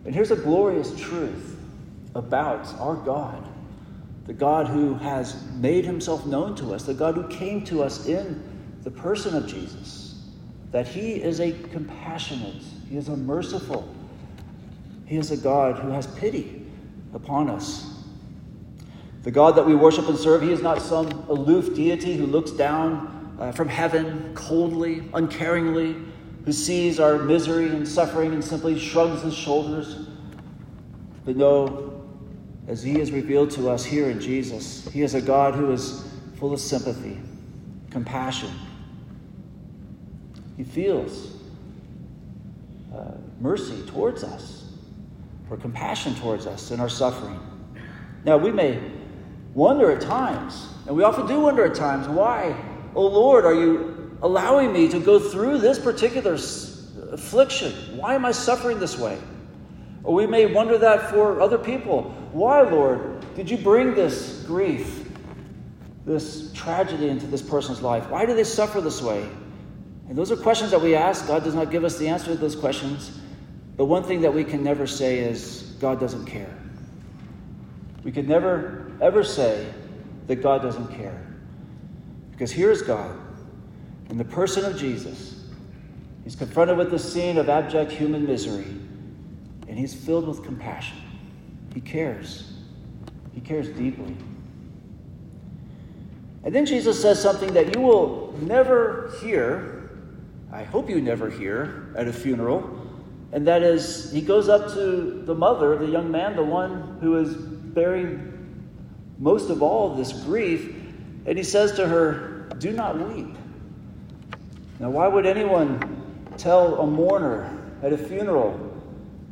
And 0.05 0.13
here's 0.13 0.31
a 0.31 0.35
glorious 0.35 0.97
truth 0.99 1.59
about 2.13 2.67
our 2.79 2.95
God 2.95 3.49
the 4.25 4.33
God 4.33 4.65
who 4.65 4.95
has 4.95 5.45
made 5.53 5.85
himself 5.85 6.25
known 6.25 6.55
to 6.55 6.73
us, 6.73 6.83
the 6.83 6.95
God 6.95 7.13
who 7.13 7.27
came 7.27 7.63
to 7.65 7.83
us 7.83 8.07
in 8.07 8.41
the 8.81 8.89
person 8.89 9.35
of 9.35 9.45
Jesus, 9.45 10.19
that 10.71 10.87
he 10.87 11.21
is 11.21 11.39
a 11.39 11.51
compassionate, 11.51 12.63
he 12.89 12.97
is 12.97 13.07
a 13.07 13.15
merciful, 13.15 13.87
he 15.05 15.17
is 15.17 15.29
a 15.29 15.37
God 15.37 15.77
who 15.77 15.89
has 15.89 16.07
pity 16.07 16.65
upon 17.13 17.51
us. 17.51 17.95
The 19.21 19.31
God 19.31 19.55
that 19.55 19.65
we 19.65 19.73
worship 19.73 20.07
and 20.07 20.17
serve, 20.17 20.43
He 20.43 20.51
is 20.51 20.61
not 20.61 20.79
some 20.79 21.07
aloof 21.29 21.75
deity 21.75 22.15
who 22.15 22.27
looks 22.27 22.51
down 22.51 23.35
uh, 23.39 23.51
from 23.51 23.67
heaven 23.67 24.31
coldly, 24.35 25.01
uncaringly, 25.13 26.05
who 26.45 26.51
sees 26.51 26.99
our 26.99 27.17
misery 27.17 27.69
and 27.69 27.87
suffering 27.87 28.33
and 28.33 28.43
simply 28.43 28.79
shrugs 28.79 29.23
his 29.23 29.33
shoulders. 29.33 30.07
But 31.25 31.35
no, 31.35 32.03
as 32.67 32.83
He 32.83 32.99
is 32.99 33.11
revealed 33.11 33.51
to 33.51 33.69
us 33.69 33.83
here 33.83 34.09
in 34.09 34.19
Jesus, 34.19 34.87
He 34.89 35.01
is 35.01 35.15
a 35.15 35.21
God 35.21 35.55
who 35.55 35.71
is 35.71 36.07
full 36.37 36.53
of 36.53 36.59
sympathy, 36.59 37.19
compassion. 37.89 38.51
He 40.55 40.63
feels 40.63 41.35
uh, 42.95 43.11
mercy 43.41 43.81
towards 43.87 44.23
us, 44.23 44.71
or 45.49 45.57
compassion 45.57 46.15
towards 46.15 46.45
us 46.45 46.71
in 46.71 46.79
our 46.79 46.89
suffering. 46.89 47.39
Now, 48.23 48.37
we 48.37 48.51
may 48.51 48.79
wonder 49.53 49.91
at 49.91 50.01
times, 50.01 50.69
and 50.87 50.95
we 50.95 51.03
often 51.03 51.27
do 51.27 51.39
wonder 51.39 51.65
at 51.65 51.75
times, 51.75 52.07
why, 52.07 52.55
oh 52.95 53.05
Lord, 53.05 53.45
are 53.45 53.53
you 53.53 53.94
allowing 54.25 54.73
me 54.73 54.87
to 54.89 54.99
go 54.99 55.19
through 55.19 55.59
this 55.59 55.77
particular 55.77 56.33
affliction? 56.33 57.71
Why 57.95 58.15
am 58.15 58.25
I 58.25 58.31
suffering 58.31 58.79
this 58.79 58.97
way? 58.97 59.19
Or 60.03 60.15
we 60.15 60.25
may 60.25 60.47
wonder 60.47 60.79
that 60.79 61.11
for 61.11 61.39
other 61.41 61.59
people. 61.59 62.03
Why, 62.31 62.61
Lord, 62.61 63.23
did 63.35 63.51
you 63.51 63.57
bring 63.57 63.93
this 63.93 64.43
grief, 64.47 65.07
this 66.05 66.51
tragedy 66.53 67.07
into 67.07 67.27
this 67.27 67.43
person's 67.43 67.83
life? 67.83 68.09
Why 68.09 68.25
do 68.25 68.33
they 68.33 68.43
suffer 68.43 68.81
this 68.81 68.99
way? 68.99 69.29
And 70.09 70.17
those 70.17 70.31
are 70.31 70.35
questions 70.35 70.71
that 70.71 70.81
we 70.81 70.95
ask. 70.95 71.27
God 71.27 71.43
does 71.43 71.53
not 71.53 71.69
give 71.69 71.83
us 71.83 71.99
the 71.99 72.07
answer 72.07 72.27
to 72.27 72.35
those 72.35 72.55
questions. 72.55 73.19
But 73.77 73.85
one 73.85 74.03
thing 74.03 74.21
that 74.21 74.33
we 74.33 74.43
can 74.43 74.63
never 74.63 74.87
say 74.87 75.19
is, 75.19 75.75
God 75.79 75.99
doesn't 75.99 76.25
care. 76.25 76.57
We 78.03 78.11
can 78.11 78.27
never 78.27 78.91
ever 79.01 79.23
say 79.23 79.71
that 80.25 80.37
God 80.37 80.63
doesn't 80.63 80.87
care. 80.95 81.21
Because 82.31 82.51
here's 82.51 82.81
God 82.81 83.19
in 84.09 84.17
the 84.17 84.25
person 84.25 84.65
of 84.65 84.77
Jesus. 84.77 85.43
He's 86.23 86.35
confronted 86.35 86.77
with 86.77 86.91
the 86.91 86.99
scene 86.99 87.37
of 87.37 87.49
abject 87.49 87.91
human 87.91 88.25
misery, 88.25 88.65
and 89.67 89.77
he's 89.77 89.93
filled 89.93 90.27
with 90.27 90.43
compassion. 90.43 90.97
He 91.73 91.81
cares. 91.81 92.53
He 93.33 93.41
cares 93.41 93.69
deeply. 93.69 94.15
And 96.43 96.53
then 96.53 96.65
Jesus 96.65 97.01
says 97.01 97.21
something 97.21 97.53
that 97.53 97.75
you 97.75 97.81
will 97.81 98.33
never 98.41 99.11
hear, 99.21 99.89
I 100.51 100.63
hope 100.63 100.89
you 100.89 101.01
never 101.01 101.29
hear, 101.29 101.93
at 101.97 102.07
a 102.07 102.13
funeral. 102.13 102.81
And 103.31 103.45
that 103.47 103.63
is, 103.63 104.11
he 104.11 104.21
goes 104.21 104.47
up 104.47 104.73
to 104.73 105.23
the 105.25 105.35
mother, 105.35 105.77
the 105.77 105.87
young 105.87 106.09
man, 106.09 106.35
the 106.35 106.43
one 106.43 106.97
who 107.01 107.17
is 107.17 107.35
bearing 107.35 108.31
most 109.17 109.49
of 109.49 109.61
all 109.63 109.95
this 109.95 110.13
grief, 110.23 110.75
and 111.25 111.37
he 111.37 111.43
says 111.43 111.71
to 111.73 111.87
her, 111.87 112.49
Do 112.59 112.71
not 112.71 112.97
weep. 112.99 113.35
Now, 114.79 114.89
why 114.89 115.07
would 115.07 115.25
anyone 115.25 116.31
tell 116.37 116.81
a 116.81 116.85
mourner 116.85 117.49
at 117.81 117.93
a 117.93 117.97
funeral 117.97 118.59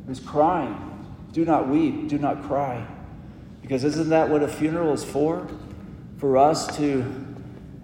who's 0.06 0.20
crying, 0.20 0.76
Do 1.32 1.44
not 1.44 1.68
weep, 1.68 2.08
do 2.08 2.18
not 2.18 2.42
cry? 2.44 2.86
Because 3.60 3.84
isn't 3.84 4.10
that 4.10 4.28
what 4.28 4.42
a 4.42 4.48
funeral 4.48 4.92
is 4.92 5.04
for? 5.04 5.46
For 6.18 6.36
us 6.36 6.76
to 6.76 7.02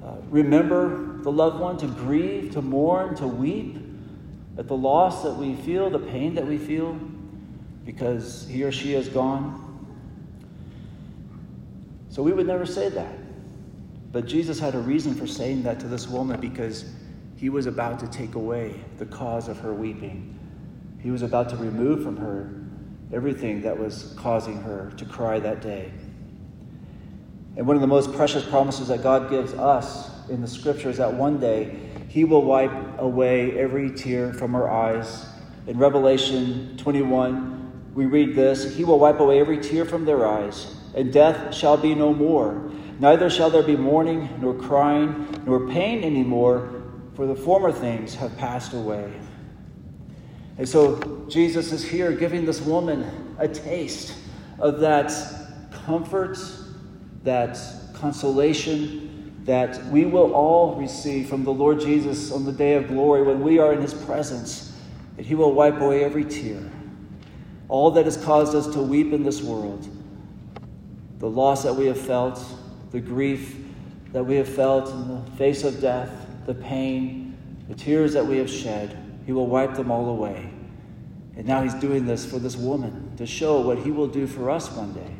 uh, 0.05 0.17
remember 0.31 1.19
the 1.23 1.33
loved 1.33 1.59
one, 1.59 1.77
to 1.79 1.87
grieve, 1.87 2.53
to 2.53 2.63
mourn, 2.63 3.15
to 3.17 3.27
weep 3.27 3.77
at 4.57 4.69
the 4.69 4.77
loss 4.77 5.23
that 5.23 5.35
we 5.35 5.55
feel, 5.55 5.91
the 5.91 5.99
pain 5.99 6.35
that 6.35 6.47
we 6.47 6.59
feel, 6.59 6.99
because 7.85 8.47
he 8.49 8.63
or 8.63 8.73
she 8.73 8.95
is 8.95 9.09
gone. 9.09 9.67
So 12.11 12.23
we 12.23 12.33
would 12.33 12.47
never 12.47 12.67
say 12.67 12.89
that. 12.91 13.15
But 14.13 14.27
Jesus 14.27 14.59
had 14.59 14.75
a 14.75 14.79
reason 14.79 15.15
for 15.15 15.27
saying 15.27 15.63
that 15.63 15.81
to 15.81 15.87
this 15.87 16.09
woman 16.09 16.41
because 16.41 16.85
he 17.41 17.49
was 17.49 17.65
about 17.65 17.99
to 17.99 18.07
take 18.09 18.35
away 18.35 18.75
the 18.99 19.07
cause 19.07 19.49
of 19.49 19.59
her 19.61 19.73
weeping. 19.73 20.39
He 21.03 21.11
was 21.11 21.23
about 21.23 21.49
to 21.49 21.57
remove 21.57 22.03
from 22.03 22.19
her 22.19 22.53
everything 23.15 23.63
that 23.63 23.79
was 23.79 24.13
causing 24.19 24.61
her 24.61 24.93
to 24.99 25.07
cry 25.07 25.41
that 25.41 25.63
day. 25.63 25.91
And 27.57 27.67
one 27.67 27.77
of 27.77 27.81
the 27.81 27.89
most 27.89 28.13
precious 28.13 28.45
promises 28.45 28.89
that 28.89 29.03
God 29.03 29.31
gives 29.31 29.55
us 29.55 30.11
in 30.29 30.43
the 30.43 30.47
scripture 30.47 30.91
is 30.91 30.99
that 30.99 31.15
one 31.15 31.41
day 31.41 31.79
he 32.09 32.25
will 32.25 32.43
wipe 32.43 32.99
away 32.99 33.59
every 33.59 33.91
tear 33.91 34.35
from 34.35 34.55
our 34.55 34.69
eyes. 34.69 35.27
In 35.67 35.79
Revelation 35.79 36.77
21, 36.77 37.93
we 37.95 38.05
read 38.05 38.37
this 38.37 38.77
He 38.77 38.85
will 38.85 38.99
wipe 38.99 39.19
away 39.19 39.41
every 39.41 39.59
tear 39.59 39.87
from 39.87 40.05
their 40.05 40.27
eyes, 40.27 40.77
and 40.95 41.11
death 41.11 41.55
shall 41.55 41.79
be 41.79 41.95
no 41.95 42.13
more. 42.13 42.71
Neither 42.99 43.31
shall 43.31 43.49
there 43.49 43.63
be 43.63 43.77
mourning, 43.77 44.29
nor 44.43 44.53
crying, 44.53 45.43
nor 45.47 45.67
pain 45.69 46.05
anymore, 46.05 46.80
for 47.21 47.27
the 47.27 47.37
former 47.37 47.71
things 47.71 48.15
have 48.15 48.35
passed 48.39 48.73
away. 48.73 49.13
And 50.57 50.67
so 50.67 51.27
Jesus 51.29 51.71
is 51.71 51.85
here 51.85 52.13
giving 52.13 52.47
this 52.47 52.63
woman 52.63 53.37
a 53.39 53.47
taste 53.47 54.15
of 54.59 54.81
that 54.81 55.13
comfort, 55.71 56.39
that 57.23 57.61
consolation 57.93 59.43
that 59.45 59.85
we 59.89 60.07
will 60.07 60.33
all 60.33 60.77
receive 60.77 61.29
from 61.29 61.45
the 61.45 61.53
Lord 61.53 61.79
Jesus 61.79 62.33
on 62.33 62.47
the 62.47 62.53
day 62.53 62.73
of 62.73 62.89
glory 62.89 63.23
when 63.23 63.43
we 63.43 63.59
are 63.59 63.75
in 63.75 63.83
his 63.83 63.93
presence, 63.93 64.75
that 65.19 65.27
he 65.27 65.35
will 65.35 65.53
wipe 65.53 65.79
away 65.79 66.03
every 66.03 66.25
tear. 66.25 66.73
All 67.69 67.91
that 67.91 68.07
has 68.07 68.17
caused 68.17 68.55
us 68.55 68.67
to 68.69 68.81
weep 68.81 69.13
in 69.13 69.25
this 69.25 69.43
world, 69.43 69.87
the 71.19 71.29
loss 71.29 71.65
that 71.65 71.75
we 71.77 71.85
have 71.85 72.01
felt, 72.01 72.43
the 72.93 73.01
grief 73.01 73.63
that 74.15 74.25
we 74.25 74.37
have 74.37 74.49
felt 74.49 74.89
in 74.89 75.09
the 75.09 75.31
face 75.33 75.65
of 75.65 75.83
death, 75.83 76.29
the 76.47 76.55
pain, 76.55 77.37
the 77.69 77.75
tears 77.75 78.13
that 78.15 78.27
we 78.27 78.39
have 78.39 78.51
shed, 78.51 78.97
he 79.27 79.33
will 79.33 79.47
wipe 79.47 79.75
them 79.75 79.91
all 79.91 80.09
away. 80.09 80.51
And 81.37 81.47
now 81.47 81.63
he's 81.63 81.75
doing 81.75 82.07
this 82.07 82.27
for 82.27 82.39
this 82.39 82.57
woman 82.57 83.17
to 83.17 83.27
show 83.27 83.61
what 83.61 83.79
he 83.79 83.91
will 83.91 84.09
do 84.09 84.27
for 84.27 84.51
us 84.51 84.71
one 84.73 84.93
day. 84.93 85.15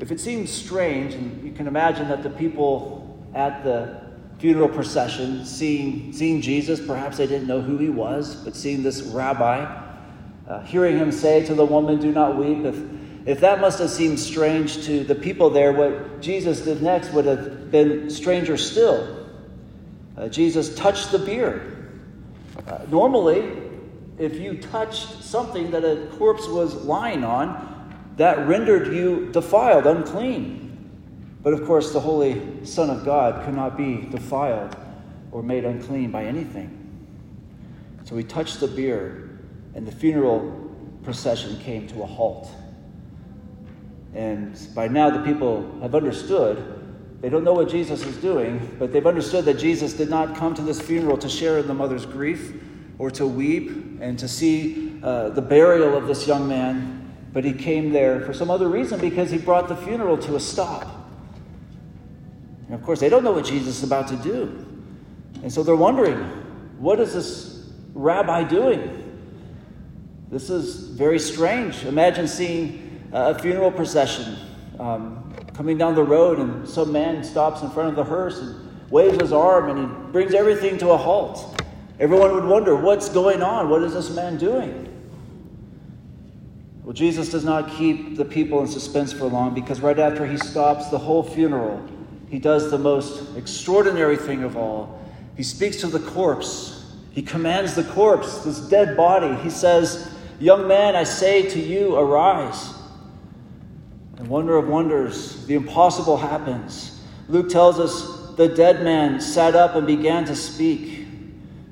If 0.00 0.10
it 0.10 0.18
seems 0.18 0.50
strange, 0.50 1.14
and 1.14 1.44
you 1.44 1.52
can 1.52 1.66
imagine 1.66 2.08
that 2.08 2.22
the 2.22 2.30
people 2.30 3.18
at 3.34 3.62
the 3.62 4.00
funeral 4.38 4.68
procession, 4.68 5.44
seeing, 5.44 6.12
seeing 6.12 6.40
Jesus, 6.40 6.80
perhaps 6.84 7.18
they 7.18 7.26
didn't 7.26 7.46
know 7.46 7.60
who 7.60 7.76
he 7.76 7.90
was, 7.90 8.34
but 8.36 8.56
seeing 8.56 8.82
this 8.82 9.02
rabbi, 9.02 9.88
uh, 10.48 10.62
hearing 10.62 10.96
him 10.96 11.12
say 11.12 11.44
to 11.44 11.54
the 11.54 11.64
woman, 11.64 12.00
Do 12.00 12.10
not 12.10 12.36
weep, 12.36 12.64
if, 12.64 12.76
if 13.30 13.38
that 13.38 13.60
must 13.60 13.78
have 13.78 13.90
seemed 13.90 14.18
strange 14.18 14.84
to 14.86 15.04
the 15.04 15.14
people 15.14 15.50
there, 15.50 15.72
what 15.72 16.20
Jesus 16.20 16.62
did 16.62 16.82
next 16.82 17.12
would 17.12 17.26
have 17.26 17.70
been 17.70 18.10
stranger 18.10 18.56
still. 18.56 19.24
Uh, 20.16 20.28
Jesus 20.28 20.74
touched 20.74 21.12
the 21.12 21.18
bier. 21.20 21.62
Uh, 22.66 22.78
normally, 22.90 23.52
if 24.18 24.40
you 24.40 24.56
touched 24.56 25.22
something 25.22 25.70
that 25.70 25.84
a 25.84 26.08
corpse 26.16 26.48
was 26.48 26.74
lying 26.74 27.22
on, 27.22 28.12
that 28.16 28.48
rendered 28.48 28.92
you 28.92 29.30
defiled, 29.30 29.86
unclean. 29.86 30.90
But 31.44 31.52
of 31.52 31.64
course, 31.64 31.92
the 31.92 32.00
Holy 32.00 32.66
Son 32.66 32.90
of 32.90 33.04
God 33.04 33.44
could 33.44 33.54
not 33.54 33.76
be 33.76 34.08
defiled 34.10 34.76
or 35.30 35.40
made 35.44 35.64
unclean 35.64 36.10
by 36.10 36.24
anything. 36.24 36.76
So 38.02 38.16
he 38.16 38.24
touched 38.24 38.58
the 38.58 38.66
bier, 38.66 39.38
and 39.76 39.86
the 39.86 39.92
funeral 39.92 40.68
procession 41.04 41.60
came 41.60 41.86
to 41.86 42.02
a 42.02 42.06
halt. 42.06 42.50
And 44.14 44.58
by 44.74 44.88
now, 44.88 45.10
the 45.10 45.22
people 45.22 45.78
have 45.82 45.94
understood. 45.94 46.78
They 47.20 47.28
don't 47.28 47.44
know 47.44 47.52
what 47.52 47.68
Jesus 47.68 48.04
is 48.04 48.16
doing, 48.16 48.76
but 48.78 48.92
they've 48.92 49.06
understood 49.06 49.44
that 49.44 49.58
Jesus 49.58 49.92
did 49.92 50.10
not 50.10 50.34
come 50.36 50.54
to 50.54 50.62
this 50.62 50.80
funeral 50.80 51.18
to 51.18 51.28
share 51.28 51.58
in 51.58 51.66
the 51.66 51.74
mother's 51.74 52.06
grief 52.06 52.54
or 52.98 53.10
to 53.12 53.26
weep 53.26 53.70
and 54.00 54.18
to 54.18 54.26
see 54.26 54.98
uh, 55.02 55.30
the 55.30 55.42
burial 55.42 55.96
of 55.96 56.06
this 56.06 56.26
young 56.26 56.48
man 56.48 57.00
but 57.32 57.44
he 57.44 57.52
came 57.52 57.92
there 57.92 58.20
for 58.22 58.32
some 58.32 58.50
other 58.50 58.68
reason 58.68 59.00
because 59.00 59.30
he 59.30 59.38
brought 59.38 59.68
the 59.68 59.76
funeral 59.76 60.18
to 60.18 60.36
a 60.36 60.40
stop. 60.40 60.86
And 62.66 62.74
of 62.74 62.82
course, 62.82 63.00
they 63.00 63.08
don't 63.08 63.24
know 63.24 63.32
what 63.32 63.44
Jesus 63.44 63.78
is 63.78 63.82
about 63.84 64.08
to 64.08 64.16
do. 64.16 64.66
And 65.42 65.52
so 65.52 65.62
they're 65.62 65.76
wondering, 65.76 66.18
what 66.78 66.98
is 66.98 67.14
this 67.14 67.70
rabbi 67.94 68.44
doing? 68.44 68.96
This 70.30 70.50
is 70.50 70.88
very 70.88 71.18
strange. 71.18 71.84
Imagine 71.84 72.26
seeing 72.26 72.89
a 73.12 73.38
funeral 73.38 73.70
procession 73.70 74.36
um, 74.78 75.34
coming 75.54 75.76
down 75.76 75.94
the 75.94 76.02
road, 76.02 76.38
and 76.38 76.68
some 76.68 76.92
man 76.92 77.22
stops 77.24 77.62
in 77.62 77.70
front 77.70 77.90
of 77.90 77.96
the 77.96 78.04
hearse 78.04 78.38
and 78.38 78.70
waves 78.90 79.20
his 79.20 79.32
arm 79.32 79.70
and 79.70 79.78
he 79.78 80.12
brings 80.12 80.34
everything 80.34 80.76
to 80.78 80.90
a 80.90 80.96
halt. 80.96 81.60
Everyone 81.98 82.34
would 82.34 82.44
wonder, 82.44 82.74
what's 82.76 83.08
going 83.08 83.42
on? 83.42 83.68
What 83.68 83.82
is 83.82 83.94
this 83.94 84.10
man 84.10 84.36
doing? 84.36 84.86
Well, 86.82 86.94
Jesus 86.94 87.28
does 87.28 87.44
not 87.44 87.70
keep 87.72 88.16
the 88.16 88.24
people 88.24 88.60
in 88.62 88.66
suspense 88.66 89.12
for 89.12 89.26
long 89.26 89.54
because 89.54 89.80
right 89.80 89.98
after 89.98 90.26
he 90.26 90.36
stops 90.38 90.88
the 90.88 90.98
whole 90.98 91.22
funeral, 91.22 91.86
he 92.28 92.38
does 92.38 92.70
the 92.70 92.78
most 92.78 93.36
extraordinary 93.36 94.16
thing 94.16 94.42
of 94.42 94.56
all. 94.56 95.00
He 95.36 95.42
speaks 95.42 95.76
to 95.78 95.86
the 95.86 96.00
corpse. 96.00 96.96
He 97.12 97.22
commands 97.22 97.74
the 97.74 97.84
corpse, 97.84 98.44
this 98.44 98.60
dead 98.60 98.96
body. 98.96 99.34
He 99.42 99.50
says, 99.50 100.12
Young 100.38 100.66
man, 100.66 100.96
I 100.96 101.04
say 101.04 101.48
to 101.50 101.60
you, 101.60 101.96
arise. 101.96 102.72
Wonder 104.30 104.56
of 104.56 104.68
wonders, 104.68 105.44
the 105.46 105.54
impossible 105.54 106.16
happens. 106.16 107.02
Luke 107.28 107.48
tells 107.48 107.80
us 107.80 108.36
the 108.36 108.46
dead 108.46 108.84
man 108.84 109.20
sat 109.20 109.56
up 109.56 109.74
and 109.74 109.88
began 109.88 110.24
to 110.26 110.36
speak. 110.36 111.04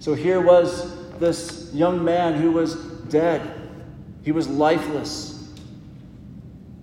So 0.00 0.12
here 0.12 0.40
was 0.40 0.92
this 1.20 1.70
young 1.72 2.04
man 2.04 2.34
who 2.34 2.50
was 2.50 2.74
dead. 3.10 3.70
He 4.24 4.32
was 4.32 4.48
lifeless. 4.48 5.48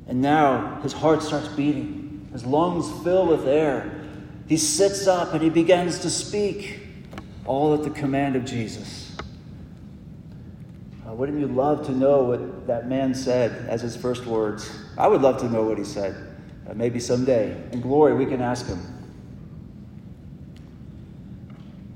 And 0.07 0.21
now 0.21 0.79
his 0.79 0.93
heart 0.93 1.21
starts 1.21 1.49
beating, 1.49 2.29
his 2.31 2.45
lungs 2.45 2.89
fill 3.03 3.27
with 3.27 3.45
air. 3.45 4.01
He 4.47 4.55
sits 4.55 5.07
up 5.07 5.33
and 5.33 5.43
he 5.43 5.49
begins 5.49 5.99
to 5.99 6.09
speak, 6.09 6.79
all 7.45 7.73
at 7.73 7.83
the 7.83 7.89
command 7.89 8.37
of 8.37 8.45
Jesus. 8.45 9.17
Uh, 11.05 11.13
wouldn't 11.13 11.37
you 11.37 11.47
love 11.47 11.85
to 11.87 11.91
know 11.91 12.23
what 12.23 12.67
that 12.67 12.87
man 12.87 13.13
said 13.13 13.67
as 13.67 13.81
his 13.81 13.97
first 13.97 14.25
words? 14.25 14.84
I 14.97 15.07
would 15.07 15.21
love 15.21 15.39
to 15.41 15.49
know 15.49 15.63
what 15.63 15.77
he 15.77 15.83
said. 15.83 16.15
Uh, 16.69 16.73
maybe 16.73 16.99
someday. 16.99 17.61
In 17.71 17.81
glory, 17.81 18.15
we 18.15 18.25
can 18.25 18.41
ask 18.41 18.65
him. 18.65 18.79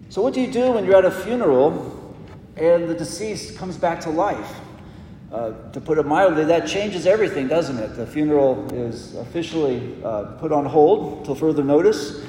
So, 0.10 0.22
what 0.22 0.34
do 0.34 0.42
you 0.42 0.52
do 0.52 0.72
when 0.72 0.86
you're 0.86 0.96
at 0.96 1.06
a 1.06 1.12
funeral 1.12 2.16
and 2.56 2.90
the 2.90 2.94
deceased 2.94 3.58
comes 3.58 3.78
back 3.78 4.00
to 4.02 4.10
life? 4.10 4.60
Uh, 5.32 5.52
to 5.72 5.80
put 5.80 6.00
it 6.00 6.06
mildly, 6.08 6.44
that 6.44 6.68
changes 6.68 7.06
everything, 7.06 7.48
doesn't 7.48 7.78
it? 7.78 7.96
The 7.96 8.08
funeral 8.08 8.72
is 8.74 9.16
officially 9.16 9.96
uh, 10.04 10.24
put 10.40 10.52
on 10.52 10.66
hold 10.66 11.24
till 11.26 11.36
further 11.36 11.64
notice. 11.64 12.26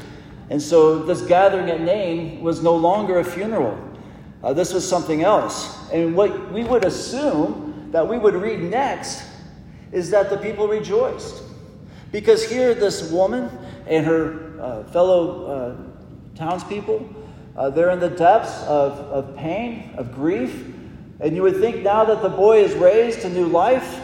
And 0.50 0.60
so 0.60 0.98
this 0.98 1.22
gathering 1.22 1.70
at 1.70 1.80
Nain 1.80 2.42
was 2.42 2.62
no 2.62 2.76
longer 2.76 3.18
a 3.18 3.24
funeral. 3.24 3.78
Uh, 4.42 4.52
this 4.52 4.74
was 4.74 4.86
something 4.86 5.22
else. 5.22 5.90
And 5.90 6.14
what 6.14 6.52
we 6.52 6.64
would 6.64 6.84
assume 6.84 7.88
that 7.92 8.06
we 8.06 8.18
would 8.18 8.34
read 8.34 8.60
next 8.60 9.29
is 9.92 10.10
that 10.10 10.30
the 10.30 10.36
people 10.36 10.68
rejoiced. 10.68 11.42
Because 12.12 12.48
here, 12.48 12.74
this 12.74 13.10
woman 13.10 13.50
and 13.86 14.04
her 14.06 14.60
uh, 14.60 14.84
fellow 14.84 15.46
uh, 15.46 16.36
townspeople, 16.36 17.16
they're 17.74 17.90
in 17.90 18.00
the 18.00 18.08
depths 18.08 18.62
of, 18.62 18.92
of 18.92 19.36
pain, 19.36 19.92
of 19.96 20.14
grief, 20.14 20.64
and 21.20 21.36
you 21.36 21.42
would 21.42 21.58
think 21.58 21.82
now 21.82 22.04
that 22.04 22.22
the 22.22 22.28
boy 22.28 22.62
is 22.62 22.74
raised 22.74 23.20
to 23.20 23.28
new 23.28 23.46
life, 23.46 24.00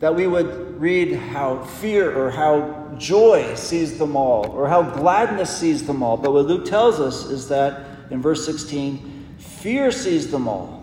that 0.00 0.14
we 0.14 0.26
would 0.26 0.80
read 0.80 1.14
how 1.14 1.62
fear 1.62 2.14
or 2.14 2.30
how 2.30 2.92
joy 2.98 3.54
sees 3.54 3.96
them 3.98 4.16
all, 4.16 4.50
or 4.50 4.68
how 4.68 4.82
gladness 4.82 5.56
sees 5.56 5.86
them 5.86 6.02
all. 6.02 6.16
But 6.16 6.32
what 6.32 6.46
Luke 6.46 6.64
tells 6.64 6.98
us 7.00 7.26
is 7.26 7.48
that 7.48 7.86
in 8.10 8.20
verse 8.20 8.44
16, 8.44 9.36
fear 9.38 9.92
sees 9.92 10.30
them 10.30 10.48
all. 10.48 10.75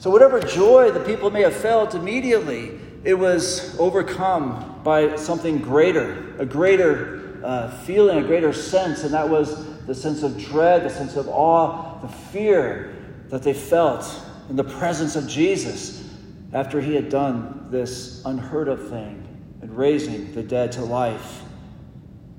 So, 0.00 0.08
whatever 0.08 0.40
joy 0.40 0.92
the 0.92 1.00
people 1.00 1.30
may 1.30 1.42
have 1.42 1.54
felt 1.54 1.94
immediately, 1.94 2.80
it 3.04 3.12
was 3.12 3.78
overcome 3.78 4.80
by 4.82 5.16
something 5.16 5.58
greater, 5.58 6.34
a 6.38 6.46
greater 6.46 7.38
uh, 7.44 7.70
feeling, 7.82 8.16
a 8.16 8.26
greater 8.26 8.50
sense, 8.54 9.04
and 9.04 9.12
that 9.12 9.28
was 9.28 9.76
the 9.84 9.94
sense 9.94 10.22
of 10.22 10.38
dread, 10.38 10.84
the 10.84 10.88
sense 10.88 11.16
of 11.16 11.28
awe, 11.28 11.98
the 12.00 12.08
fear 12.08 12.96
that 13.28 13.42
they 13.42 13.52
felt 13.52 14.10
in 14.48 14.56
the 14.56 14.64
presence 14.64 15.16
of 15.16 15.28
Jesus 15.28 16.08
after 16.54 16.80
he 16.80 16.94
had 16.94 17.10
done 17.10 17.66
this 17.70 18.24
unheard 18.24 18.68
of 18.68 18.88
thing 18.88 19.22
and 19.60 19.76
raising 19.76 20.32
the 20.32 20.42
dead 20.42 20.72
to 20.72 20.82
life. 20.82 21.42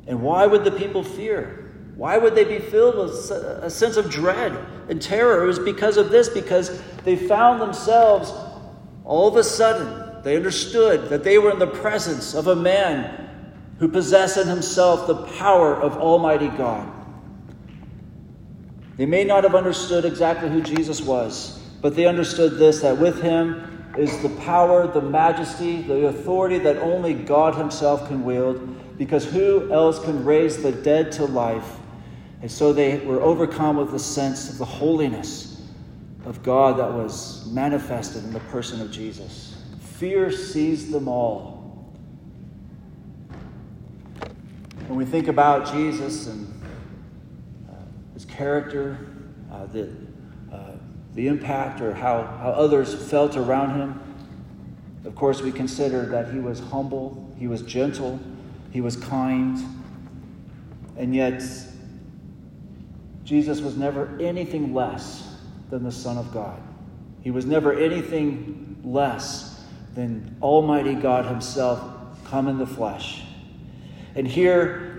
And 0.08 0.24
why 0.24 0.48
would 0.48 0.64
the 0.64 0.72
people 0.72 1.04
fear? 1.04 1.72
Why 1.96 2.18
would 2.18 2.34
they 2.34 2.44
be 2.44 2.58
filled 2.58 2.96
with 2.98 3.30
a 3.30 3.70
sense 3.70 3.98
of 3.98 4.10
dread 4.10 4.58
and 4.92 5.02
terror? 5.02 5.44
It 5.44 5.48
was 5.48 5.58
because 5.58 5.98
of 5.98 6.12
this, 6.12 6.30
because 6.30 6.80
they 7.04 7.16
found 7.16 7.60
themselves 7.60 8.32
all 9.04 9.28
of 9.28 9.36
a 9.36 9.44
sudden 9.44 10.22
they 10.24 10.36
understood 10.36 11.10
that 11.10 11.24
they 11.24 11.40
were 11.40 11.50
in 11.50 11.58
the 11.58 11.66
presence 11.66 12.36
of 12.36 12.48
a 12.48 12.56
man 12.56 13.30
who 13.80 13.88
possessed 13.88 14.38
in 14.38 14.48
himself 14.48 15.08
the 15.08 15.16
power 15.40 15.76
of 15.76 15.98
Almighty 15.98 16.50
God. 16.50 16.88
They 18.98 19.08
may 19.08 19.24
not 19.24 19.44
have 19.44 19.56
understood 19.56 20.06
exactly 20.06 20.50
who 20.50 20.62
Jesus 20.62 21.02
was, 21.02 21.60
but 21.82 21.96
they 21.96 22.06
understood 22.06 22.60
this 22.60 22.82
that 22.82 23.00
with 23.00 23.22
him 23.24 23.72
is 23.98 24.22
the 24.22 24.30
power, 24.42 24.88
the 24.88 25.02
majesty, 25.02 25.82
the 25.82 26.08
authority 26.08 26.60
that 26.60 26.78
only 26.78 27.14
God 27.14 27.56
Himself 27.56 28.08
can 28.08 28.24
wield, 28.24 28.98
because 28.98 29.26
who 29.26 29.72
else 29.72 30.00
can 30.00 30.24
raise 30.24 30.62
the 30.62 30.72
dead 30.72 31.12
to 31.14 31.26
life? 31.26 31.78
And 32.42 32.52
so 32.52 32.74
they 32.74 32.98
were 33.00 33.22
overcome 33.22 33.78
with 33.78 33.92
the 33.92 34.00
sense 34.00 34.50
of 34.50 34.58
the 34.58 34.66
holiness 34.66 35.62
of 36.26 36.44
God 36.44 36.78
that 36.78 36.92
was 36.92 37.50
manifested 37.52 38.24
in 38.24 38.34
the 38.34 38.40
person 38.40 38.82
of 38.82 38.92
Jesus. 38.92 39.58
Fear 39.98 40.32
seized 40.32 40.92
them 40.92 41.08
all. 41.08 41.94
When 44.88 44.98
we 44.98 45.06
think 45.06 45.28
about 45.28 45.72
Jesus 45.72 46.28
and 46.28 46.62
uh, 47.70 47.74
his 48.14 48.26
character, 48.26 49.08
uh, 49.52 49.68
the 49.68 49.90
the 51.14 51.28
impact 51.28 51.82
or 51.82 51.94
how, 51.94 52.24
how 52.24 52.52
others 52.52 52.94
felt 53.10 53.36
around 53.36 53.78
him. 53.78 54.02
Of 55.04 55.16
course, 55.16 55.42
we 55.42 55.52
consider 55.52 56.06
that 56.08 56.32
he 56.32 56.40
was 56.40 56.60
humble, 56.60 57.34
he 57.38 57.48
was 57.48 57.62
gentle, 57.64 58.20
he 58.72 58.82
was 58.82 58.96
kind, 58.96 59.58
and 60.96 61.14
yet 61.14 61.42
Jesus 63.24 63.62
was 63.62 63.78
never 63.78 64.18
anything 64.20 64.74
less 64.74 65.36
than 65.70 65.84
the 65.84 65.92
Son 65.92 66.18
of 66.18 66.34
God. 66.34 66.62
He 67.22 67.32
was 67.32 67.46
never 67.46 67.74
anything 67.74 68.82
less 68.84 69.64
than 69.94 70.36
Almighty 70.42 70.96
God 70.96 71.26
Himself 71.26 71.82
come 72.26 72.48
in 72.48 72.58
the 72.58 72.68
flesh. 72.68 73.24
And 74.16 74.28
here 74.28 74.92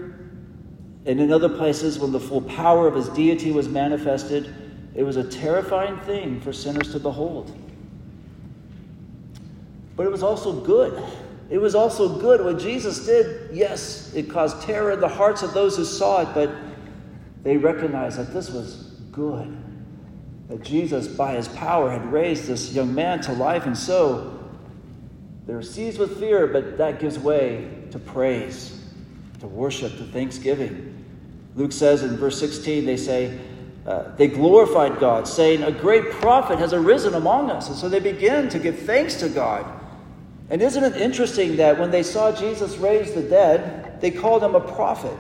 and 1.05 1.21
in 1.21 1.33
other 1.33 1.49
places, 1.49 1.99
when 1.99 2.13
the 2.13 2.21
full 2.21 2.43
power 2.43 2.87
of 2.87 2.95
His 2.95 3.09
deity 3.09 3.51
was 3.51 3.69
manifested, 3.69 4.55
it 4.95 5.03
was 5.03 5.17
a 5.17 5.25
terrifying 5.25 5.99
thing 6.01 6.41
for 6.41 6.53
sinners 6.53 6.93
to 6.93 7.01
behold. 7.01 7.57
But 9.97 10.07
it 10.07 10.13
was 10.13 10.23
also 10.23 10.53
good. 10.53 11.03
It 11.51 11.59
was 11.59 11.75
also 11.75 12.19
good. 12.19 12.43
What 12.43 12.59
Jesus 12.59 13.05
did, 13.05 13.55
yes, 13.55 14.15
it 14.15 14.31
caused 14.31 14.63
terror 14.63 14.93
in 14.93 15.01
the 15.01 15.09
hearts 15.09 15.43
of 15.43 15.53
those 15.53 15.77
who 15.77 15.85
saw 15.85 16.23
it, 16.23 16.29
but 16.35 16.51
they 17.43 17.57
recognized 17.57 18.19
that 18.19 18.33
this 18.33 18.51
was 18.51 18.75
good. 19.11 19.57
That 20.49 20.63
Jesus, 20.63 21.09
by 21.09 21.35
his 21.35 21.49
power, 21.49 21.91
had 21.91 22.13
raised 22.13 22.47
this 22.47 22.73
young 22.73 22.95
man 22.95 23.21
to 23.23 23.33
life, 23.33 23.67
and 23.67 23.77
so 23.77 24.39
they 25.47 25.55
were 25.55 25.63
seized 25.63 25.99
with 25.99 26.19
fear, 26.19 26.47
but 26.47 26.79
that 26.79 27.01
gives 27.01 27.19
way 27.19 27.69
to 27.91 27.99
praise, 27.99 28.81
to 29.41 29.47
worship, 29.47 29.97
to 29.99 30.05
thanksgiving. 30.05 31.05
Luke 31.57 31.73
says 31.73 32.03
in 32.03 32.17
verse 32.17 32.39
16, 32.39 32.87
they 32.87 32.97
say, 32.97 33.39
uh, 33.87 34.15
they 34.17 34.29
glorified 34.29 35.01
God, 35.01 35.27
saying, 35.27 35.65
A 35.65 35.73
great 35.73 36.13
prophet 36.13 36.59
has 36.59 36.73
arisen 36.73 37.15
among 37.15 37.51
us. 37.51 37.69
And 37.69 37.77
so 37.77 37.89
they 37.89 37.99
begin 37.99 38.49
to 38.51 38.59
give 38.59 38.79
thanks 38.81 39.17
to 39.17 39.29
God. 39.29 39.67
And 40.51 40.63
isn't 40.63 40.85
it 40.85 41.01
interesting 41.01 41.57
that 41.57 41.79
when 41.79 41.91
they 41.91 42.03
saw 42.03 42.31
Jesus 42.31 42.77
raise 42.77 43.13
the 43.13 43.23
dead, 43.23 44.01
they 44.01 44.11
called 44.11 44.45
him 44.45 44.55
a 44.55 44.61
prophet? 44.61 45.17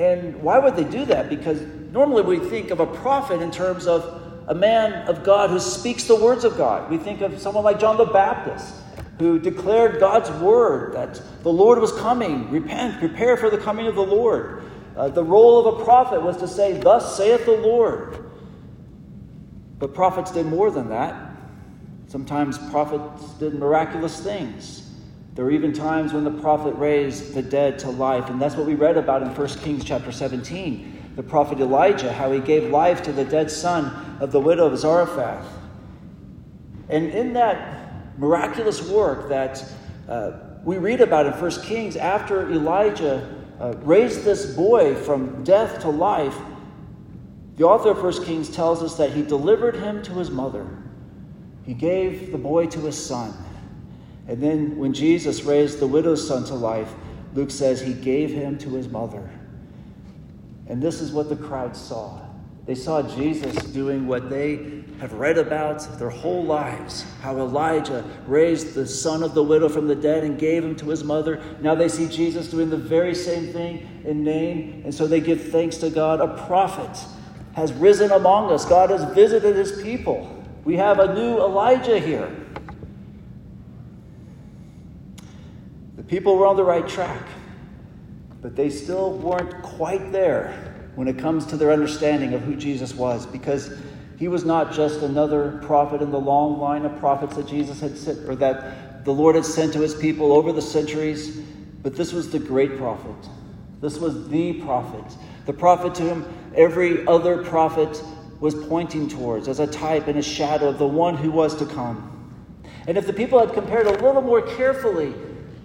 And 0.00 0.42
why 0.42 0.58
would 0.58 0.76
they 0.76 0.84
do 0.84 1.04
that? 1.04 1.28
Because 1.28 1.60
normally 1.92 2.22
we 2.22 2.38
think 2.48 2.70
of 2.70 2.80
a 2.80 2.86
prophet 2.86 3.42
in 3.42 3.50
terms 3.50 3.86
of 3.86 4.22
a 4.48 4.54
man 4.54 5.06
of 5.06 5.22
God 5.22 5.50
who 5.50 5.60
speaks 5.60 6.04
the 6.04 6.16
words 6.16 6.42
of 6.42 6.56
God. 6.56 6.90
We 6.90 6.96
think 6.96 7.20
of 7.20 7.38
someone 7.38 7.64
like 7.64 7.78
John 7.78 7.98
the 7.98 8.06
Baptist, 8.06 8.74
who 9.18 9.38
declared 9.38 10.00
God's 10.00 10.30
word 10.40 10.94
that 10.94 11.20
the 11.42 11.52
Lord 11.52 11.78
was 11.78 11.92
coming. 11.92 12.50
Repent, 12.50 12.98
prepare 12.98 13.36
for 13.36 13.50
the 13.50 13.58
coming 13.58 13.88
of 13.88 13.94
the 13.94 14.02
Lord. 14.02 14.64
Uh, 14.96 15.08
the 15.08 15.22
role 15.22 15.68
of 15.68 15.78
a 15.78 15.84
prophet 15.84 16.22
was 16.22 16.38
to 16.38 16.48
say, 16.48 16.80
Thus 16.80 17.14
saith 17.18 17.44
the 17.44 17.52
Lord. 17.52 18.30
But 19.78 19.92
prophets 19.92 20.30
did 20.30 20.46
more 20.46 20.70
than 20.70 20.88
that. 20.88 21.30
Sometimes 22.06 22.56
prophets 22.70 23.34
did 23.34 23.52
miraculous 23.52 24.18
things. 24.18 24.89
There 25.34 25.44
were 25.44 25.52
even 25.52 25.72
times 25.72 26.12
when 26.12 26.24
the 26.24 26.30
prophet 26.30 26.74
raised 26.74 27.34
the 27.34 27.42
dead 27.42 27.78
to 27.80 27.90
life, 27.90 28.28
and 28.30 28.42
that's 28.42 28.56
what 28.56 28.66
we 28.66 28.74
read 28.74 28.96
about 28.96 29.22
in 29.22 29.28
1 29.28 29.48
Kings 29.60 29.84
chapter 29.84 30.10
17. 30.10 31.12
The 31.16 31.22
prophet 31.22 31.60
Elijah, 31.60 32.12
how 32.12 32.32
he 32.32 32.40
gave 32.40 32.70
life 32.70 33.02
to 33.04 33.12
the 33.12 33.24
dead 33.24 33.50
son 33.50 34.18
of 34.20 34.32
the 34.32 34.40
widow 34.40 34.66
of 34.66 34.78
Zarephath. 34.78 35.46
And 36.88 37.10
in 37.10 37.32
that 37.34 38.18
miraculous 38.18 38.86
work 38.88 39.28
that 39.28 39.64
uh, 40.08 40.32
we 40.64 40.78
read 40.78 41.00
about 41.00 41.26
in 41.26 41.32
1 41.32 41.50
Kings, 41.62 41.96
after 41.96 42.50
Elijah 42.50 43.34
uh, 43.60 43.74
raised 43.82 44.24
this 44.24 44.54
boy 44.54 44.94
from 44.94 45.44
death 45.44 45.80
to 45.82 45.90
life, 45.90 46.36
the 47.56 47.64
author 47.64 47.90
of 47.90 48.02
1 48.02 48.24
Kings 48.24 48.50
tells 48.50 48.82
us 48.82 48.96
that 48.96 49.12
he 49.12 49.22
delivered 49.22 49.76
him 49.76 50.02
to 50.02 50.12
his 50.14 50.30
mother. 50.30 50.66
He 51.64 51.74
gave 51.74 52.32
the 52.32 52.38
boy 52.38 52.66
to 52.66 52.80
his 52.80 53.02
son. 53.02 53.32
And 54.30 54.40
then 54.40 54.76
when 54.78 54.92
Jesus 54.92 55.42
raised 55.42 55.80
the 55.80 55.88
widow's 55.88 56.26
son 56.26 56.44
to 56.44 56.54
life, 56.54 56.92
Luke 57.34 57.50
says 57.50 57.80
he 57.80 57.92
gave 57.92 58.30
him 58.30 58.56
to 58.58 58.70
his 58.70 58.86
mother. 58.86 59.28
And 60.68 60.80
this 60.80 61.00
is 61.00 61.10
what 61.10 61.28
the 61.28 61.34
crowd 61.34 61.76
saw. 61.76 62.20
They 62.64 62.76
saw 62.76 63.02
Jesus 63.02 63.56
doing 63.56 64.06
what 64.06 64.30
they 64.30 64.84
have 65.00 65.14
read 65.14 65.36
about 65.36 65.80
their 65.98 66.10
whole 66.10 66.44
lives 66.44 67.04
how 67.22 67.38
Elijah 67.38 68.04
raised 68.28 68.74
the 68.74 68.86
son 68.86 69.24
of 69.24 69.34
the 69.34 69.42
widow 69.42 69.68
from 69.68 69.88
the 69.88 69.96
dead 69.96 70.22
and 70.22 70.38
gave 70.38 70.62
him 70.62 70.76
to 70.76 70.90
his 70.90 71.02
mother. 71.02 71.42
Now 71.60 71.74
they 71.74 71.88
see 71.88 72.06
Jesus 72.06 72.48
doing 72.48 72.70
the 72.70 72.76
very 72.76 73.16
same 73.16 73.52
thing 73.52 74.02
in 74.04 74.22
Nain, 74.22 74.82
and 74.84 74.94
so 74.94 75.08
they 75.08 75.20
give 75.20 75.50
thanks 75.50 75.78
to 75.78 75.90
God. 75.90 76.20
A 76.20 76.46
prophet 76.46 77.04
has 77.54 77.72
risen 77.72 78.12
among 78.12 78.52
us, 78.52 78.64
God 78.64 78.90
has 78.90 79.02
visited 79.12 79.56
his 79.56 79.82
people. 79.82 80.40
We 80.64 80.76
have 80.76 81.00
a 81.00 81.14
new 81.14 81.38
Elijah 81.40 81.98
here. 81.98 82.30
People 86.10 86.36
were 86.36 86.44
on 86.44 86.56
the 86.56 86.64
right 86.64 86.88
track, 86.88 87.22
but 88.42 88.56
they 88.56 88.68
still 88.68 89.12
weren't 89.12 89.62
quite 89.62 90.10
there 90.10 90.90
when 90.96 91.06
it 91.06 91.16
comes 91.16 91.46
to 91.46 91.56
their 91.56 91.70
understanding 91.70 92.34
of 92.34 92.42
who 92.42 92.56
Jesus 92.56 92.92
was, 92.92 93.26
because 93.26 93.70
he 94.18 94.26
was 94.26 94.44
not 94.44 94.72
just 94.72 95.02
another 95.02 95.60
prophet 95.62 96.02
in 96.02 96.10
the 96.10 96.18
long 96.18 96.58
line 96.58 96.84
of 96.84 96.98
prophets 96.98 97.36
that 97.36 97.46
Jesus 97.46 97.78
had 97.78 97.96
sent, 97.96 98.28
or 98.28 98.34
that 98.34 99.04
the 99.04 99.12
Lord 99.12 99.36
had 99.36 99.44
sent 99.44 99.72
to 99.74 99.78
his 99.78 99.94
people 99.94 100.32
over 100.32 100.52
the 100.52 100.60
centuries, 100.60 101.36
but 101.80 101.94
this 101.94 102.12
was 102.12 102.28
the 102.28 102.40
great 102.40 102.76
prophet. 102.76 103.14
This 103.80 103.98
was 103.98 104.28
the 104.28 104.54
prophet, 104.54 105.16
the 105.46 105.52
prophet 105.52 105.94
to 105.94 106.02
whom 106.02 106.52
every 106.56 107.06
other 107.06 107.44
prophet 107.44 108.02
was 108.40 108.56
pointing 108.66 109.08
towards 109.08 109.46
as 109.46 109.60
a 109.60 109.66
type 109.68 110.08
and 110.08 110.18
a 110.18 110.22
shadow 110.22 110.70
of 110.70 110.78
the 110.78 110.88
one 110.88 111.16
who 111.16 111.30
was 111.30 111.54
to 111.58 111.66
come. 111.66 112.08
And 112.88 112.98
if 112.98 113.06
the 113.06 113.12
people 113.12 113.38
had 113.38 113.54
compared 113.54 113.86
a 113.86 113.92
little 114.04 114.22
more 114.22 114.42
carefully 114.42 115.14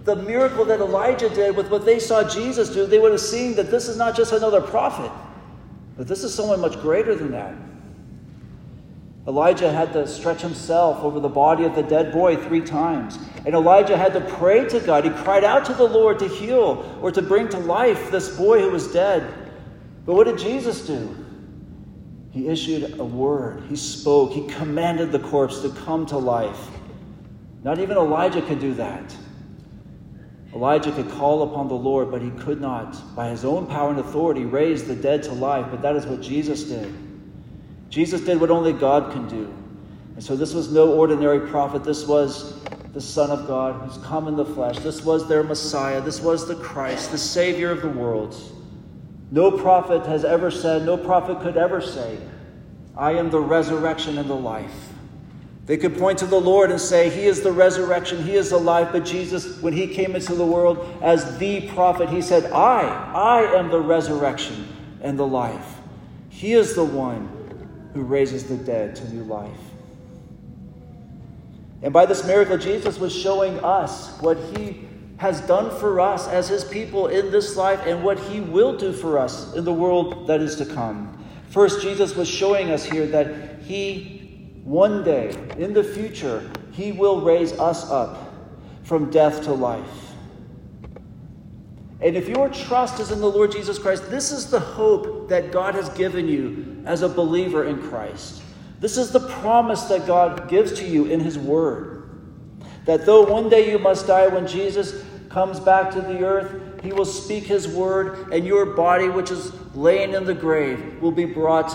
the 0.06 0.16
miracle 0.16 0.64
that 0.64 0.80
Elijah 0.80 1.28
did 1.28 1.56
with 1.56 1.68
what 1.68 1.84
they 1.84 1.98
saw 1.98 2.22
Jesus 2.22 2.70
do, 2.70 2.86
they 2.86 3.00
would 3.00 3.10
have 3.10 3.20
seen 3.20 3.56
that 3.56 3.70
this 3.70 3.88
is 3.88 3.96
not 3.96 4.16
just 4.16 4.32
another 4.32 4.60
prophet, 4.60 5.10
but 5.96 6.06
this 6.06 6.22
is 6.22 6.32
someone 6.32 6.60
much 6.60 6.80
greater 6.80 7.14
than 7.14 7.32
that. 7.32 7.54
Elijah 9.26 9.72
had 9.72 9.92
to 9.92 10.06
stretch 10.06 10.40
himself 10.40 11.02
over 11.02 11.18
the 11.18 11.28
body 11.28 11.64
of 11.64 11.74
the 11.74 11.82
dead 11.82 12.12
boy 12.12 12.36
three 12.36 12.60
times. 12.60 13.18
And 13.44 13.56
Elijah 13.56 13.96
had 13.96 14.12
to 14.12 14.20
pray 14.20 14.68
to 14.68 14.78
God. 14.78 15.04
He 15.04 15.10
cried 15.10 15.42
out 15.42 15.64
to 15.64 15.74
the 15.74 15.82
Lord 15.84 16.20
to 16.20 16.28
heal 16.28 16.98
or 17.02 17.10
to 17.10 17.20
bring 17.20 17.48
to 17.48 17.58
life 17.58 18.12
this 18.12 18.36
boy 18.36 18.60
who 18.60 18.70
was 18.70 18.92
dead. 18.92 19.26
But 20.04 20.14
what 20.14 20.28
did 20.28 20.38
Jesus 20.38 20.86
do? 20.86 21.16
He 22.30 22.46
issued 22.46 23.00
a 23.00 23.04
word. 23.04 23.64
He 23.68 23.74
spoke. 23.74 24.30
He 24.30 24.46
commanded 24.46 25.10
the 25.10 25.18
corpse 25.18 25.60
to 25.62 25.70
come 25.70 26.06
to 26.06 26.18
life. 26.18 26.68
Not 27.64 27.80
even 27.80 27.96
Elijah 27.96 28.42
could 28.42 28.60
do 28.60 28.74
that. 28.74 29.16
Elijah 30.56 30.90
could 30.90 31.10
call 31.10 31.42
upon 31.42 31.68
the 31.68 31.74
Lord, 31.74 32.10
but 32.10 32.22
he 32.22 32.30
could 32.30 32.62
not, 32.62 33.14
by 33.14 33.28
his 33.28 33.44
own 33.44 33.66
power 33.66 33.90
and 33.90 33.98
authority, 33.98 34.46
raise 34.46 34.84
the 34.84 34.96
dead 34.96 35.22
to 35.24 35.32
life. 35.32 35.66
But 35.70 35.82
that 35.82 35.94
is 35.96 36.06
what 36.06 36.22
Jesus 36.22 36.64
did. 36.64 36.94
Jesus 37.90 38.22
did 38.22 38.40
what 38.40 38.50
only 38.50 38.72
God 38.72 39.12
can 39.12 39.28
do. 39.28 39.54
And 40.14 40.24
so 40.24 40.34
this 40.34 40.54
was 40.54 40.72
no 40.72 40.94
ordinary 40.94 41.46
prophet. 41.46 41.84
This 41.84 42.06
was 42.06 42.58
the 42.94 43.02
Son 43.02 43.30
of 43.30 43.46
God 43.46 43.82
who's 43.82 44.02
come 44.02 44.28
in 44.28 44.36
the 44.36 44.46
flesh. 44.46 44.78
This 44.78 45.04
was 45.04 45.28
their 45.28 45.42
Messiah. 45.42 46.00
This 46.00 46.22
was 46.22 46.48
the 46.48 46.54
Christ, 46.54 47.10
the 47.10 47.18
Savior 47.18 47.70
of 47.70 47.82
the 47.82 47.90
world. 47.90 48.34
No 49.30 49.50
prophet 49.50 50.06
has 50.06 50.24
ever 50.24 50.50
said, 50.50 50.86
no 50.86 50.96
prophet 50.96 51.40
could 51.42 51.58
ever 51.58 51.82
say, 51.82 52.16
I 52.96 53.12
am 53.12 53.28
the 53.28 53.40
resurrection 53.40 54.16
and 54.16 54.30
the 54.30 54.34
life. 54.34 54.85
They 55.66 55.76
could 55.76 55.98
point 55.98 56.18
to 56.20 56.26
the 56.26 56.40
Lord 56.40 56.70
and 56.70 56.80
say, 56.80 57.10
He 57.10 57.26
is 57.26 57.42
the 57.42 57.52
resurrection, 57.52 58.22
He 58.22 58.36
is 58.36 58.50
the 58.50 58.58
life. 58.58 58.90
But 58.92 59.04
Jesus, 59.04 59.60
when 59.60 59.72
He 59.72 59.88
came 59.88 60.14
into 60.14 60.34
the 60.34 60.46
world 60.46 60.78
as 61.02 61.38
the 61.38 61.68
prophet, 61.68 62.08
He 62.08 62.22
said, 62.22 62.52
I, 62.52 62.82
I 62.82 63.58
am 63.58 63.68
the 63.68 63.80
resurrection 63.80 64.68
and 65.02 65.18
the 65.18 65.26
life. 65.26 65.76
He 66.28 66.52
is 66.52 66.74
the 66.74 66.84
one 66.84 67.90
who 67.94 68.02
raises 68.02 68.44
the 68.44 68.56
dead 68.56 68.94
to 68.96 69.14
new 69.14 69.24
life. 69.24 69.50
And 71.82 71.92
by 71.92 72.06
this 72.06 72.26
miracle, 72.26 72.58
Jesus 72.58 72.98
was 72.98 73.14
showing 73.14 73.58
us 73.60 74.18
what 74.20 74.36
he 74.56 74.86
has 75.18 75.40
done 75.42 75.70
for 75.78 76.00
us 76.00 76.28
as 76.28 76.48
his 76.48 76.64
people 76.64 77.06
in 77.06 77.30
this 77.30 77.56
life 77.56 77.80
and 77.86 78.04
what 78.04 78.18
he 78.18 78.40
will 78.40 78.76
do 78.76 78.92
for 78.92 79.18
us 79.18 79.54
in 79.54 79.64
the 79.64 79.72
world 79.72 80.26
that 80.26 80.40
is 80.40 80.56
to 80.56 80.66
come. 80.66 81.12
First, 81.48 81.80
Jesus 81.80 82.14
was 82.14 82.28
showing 82.28 82.70
us 82.70 82.84
here 82.84 83.06
that 83.06 83.62
he, 83.62 84.15
one 84.66 85.04
day 85.04 85.32
in 85.58 85.72
the 85.72 85.84
future, 85.84 86.50
he 86.72 86.90
will 86.90 87.20
raise 87.20 87.52
us 87.52 87.88
up 87.88 88.34
from 88.82 89.10
death 89.10 89.44
to 89.44 89.52
life. 89.52 90.12
And 92.00 92.16
if 92.16 92.28
your 92.28 92.48
trust 92.48 92.98
is 92.98 93.12
in 93.12 93.20
the 93.20 93.30
Lord 93.30 93.52
Jesus 93.52 93.78
Christ, 93.78 94.10
this 94.10 94.32
is 94.32 94.50
the 94.50 94.58
hope 94.58 95.28
that 95.28 95.52
God 95.52 95.76
has 95.76 95.88
given 95.90 96.26
you 96.26 96.82
as 96.84 97.02
a 97.02 97.08
believer 97.08 97.64
in 97.64 97.80
Christ. 97.80 98.42
This 98.80 98.96
is 98.96 99.12
the 99.12 99.20
promise 99.20 99.82
that 99.84 100.04
God 100.04 100.48
gives 100.48 100.72
to 100.80 100.84
you 100.84 101.06
in 101.06 101.20
His 101.20 101.38
Word. 101.38 102.10
That 102.86 103.06
though 103.06 103.22
one 103.22 103.48
day 103.48 103.70
you 103.70 103.78
must 103.78 104.08
die, 104.08 104.26
when 104.26 104.48
Jesus 104.48 105.04
comes 105.28 105.60
back 105.60 105.92
to 105.92 106.00
the 106.00 106.24
earth, 106.24 106.82
He 106.82 106.92
will 106.92 107.04
speak 107.04 107.44
His 107.44 107.68
Word, 107.68 108.32
and 108.32 108.44
your 108.44 108.66
body, 108.66 109.08
which 109.08 109.30
is 109.30 109.52
laying 109.76 110.12
in 110.12 110.24
the 110.24 110.34
grave, 110.34 111.00
will 111.00 111.12
be 111.12 111.24
brought 111.24 111.74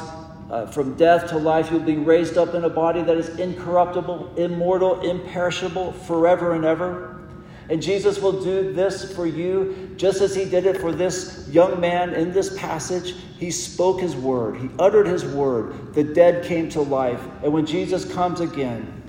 uh, 0.52 0.66
from 0.68 0.96
death 0.96 1.30
to 1.30 1.38
life. 1.38 1.72
You'll 1.72 1.80
be 1.80 1.96
raised 1.96 2.38
up 2.38 2.54
in 2.54 2.66
a 2.66 2.70
body 2.70 3.02
that 3.02 3.18
is 3.18 3.40
incorruptible, 3.40 4.36
immortal, 4.36 5.00
imperishable, 5.02 5.94
forever 5.94 6.54
and 6.54 6.66
ever. 6.66 7.22
And 7.70 7.82
Jesus 7.82 8.20
will 8.20 8.44
do 8.44 8.74
this 8.74 9.16
for 9.16 9.26
you 9.26 9.94
just 9.96 10.20
as 10.20 10.36
he 10.36 10.44
did 10.44 10.66
it 10.66 10.82
for 10.82 10.92
this 10.92 11.48
young 11.50 11.80
man 11.80 12.14
in 12.14 12.34
this 12.34 12.58
passage. 12.60 13.16
He 13.40 13.50
spoke 13.50 14.02
his 14.02 14.16
word, 14.16 14.58
he 14.58 14.70
uttered 14.78 15.08
his 15.08 15.24
word. 15.24 15.94
The 15.94 16.04
dead 16.04 16.46
came 16.46 16.68
to 16.72 16.82
life. 16.82 17.22
And 17.44 17.54
when 17.54 17.66
Jesus 17.66 18.12
comes 18.12 18.42
again, 18.42 19.02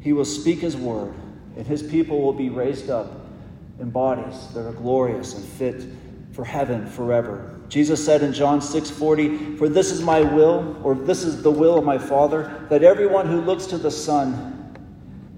he 0.00 0.12
will 0.12 0.26
speak 0.26 0.60
his 0.60 0.76
word, 0.76 1.14
and 1.56 1.66
his 1.66 1.82
people 1.82 2.20
will 2.20 2.34
be 2.34 2.50
raised 2.50 2.90
up 2.90 3.26
in 3.80 3.90
bodies 3.90 4.46
that 4.54 4.66
are 4.66 4.72
glorious 4.72 5.34
and 5.34 5.44
fit 5.44 5.86
for 6.32 6.44
heaven 6.44 6.86
forever. 6.86 7.57
Jesus 7.68 8.02
said 8.02 8.22
in 8.22 8.32
John 8.32 8.60
6:40, 8.60 9.56
"For 9.56 9.68
this 9.68 9.90
is 9.90 10.02
my 10.02 10.22
will, 10.22 10.76
or 10.82 10.94
this 10.94 11.24
is 11.24 11.42
the 11.42 11.50
will 11.50 11.76
of 11.76 11.84
my 11.84 11.98
Father, 11.98 12.50
that 12.70 12.82
everyone 12.82 13.26
who 13.26 13.40
looks 13.40 13.66
to 13.66 13.78
the 13.78 13.90
Son 13.90 14.54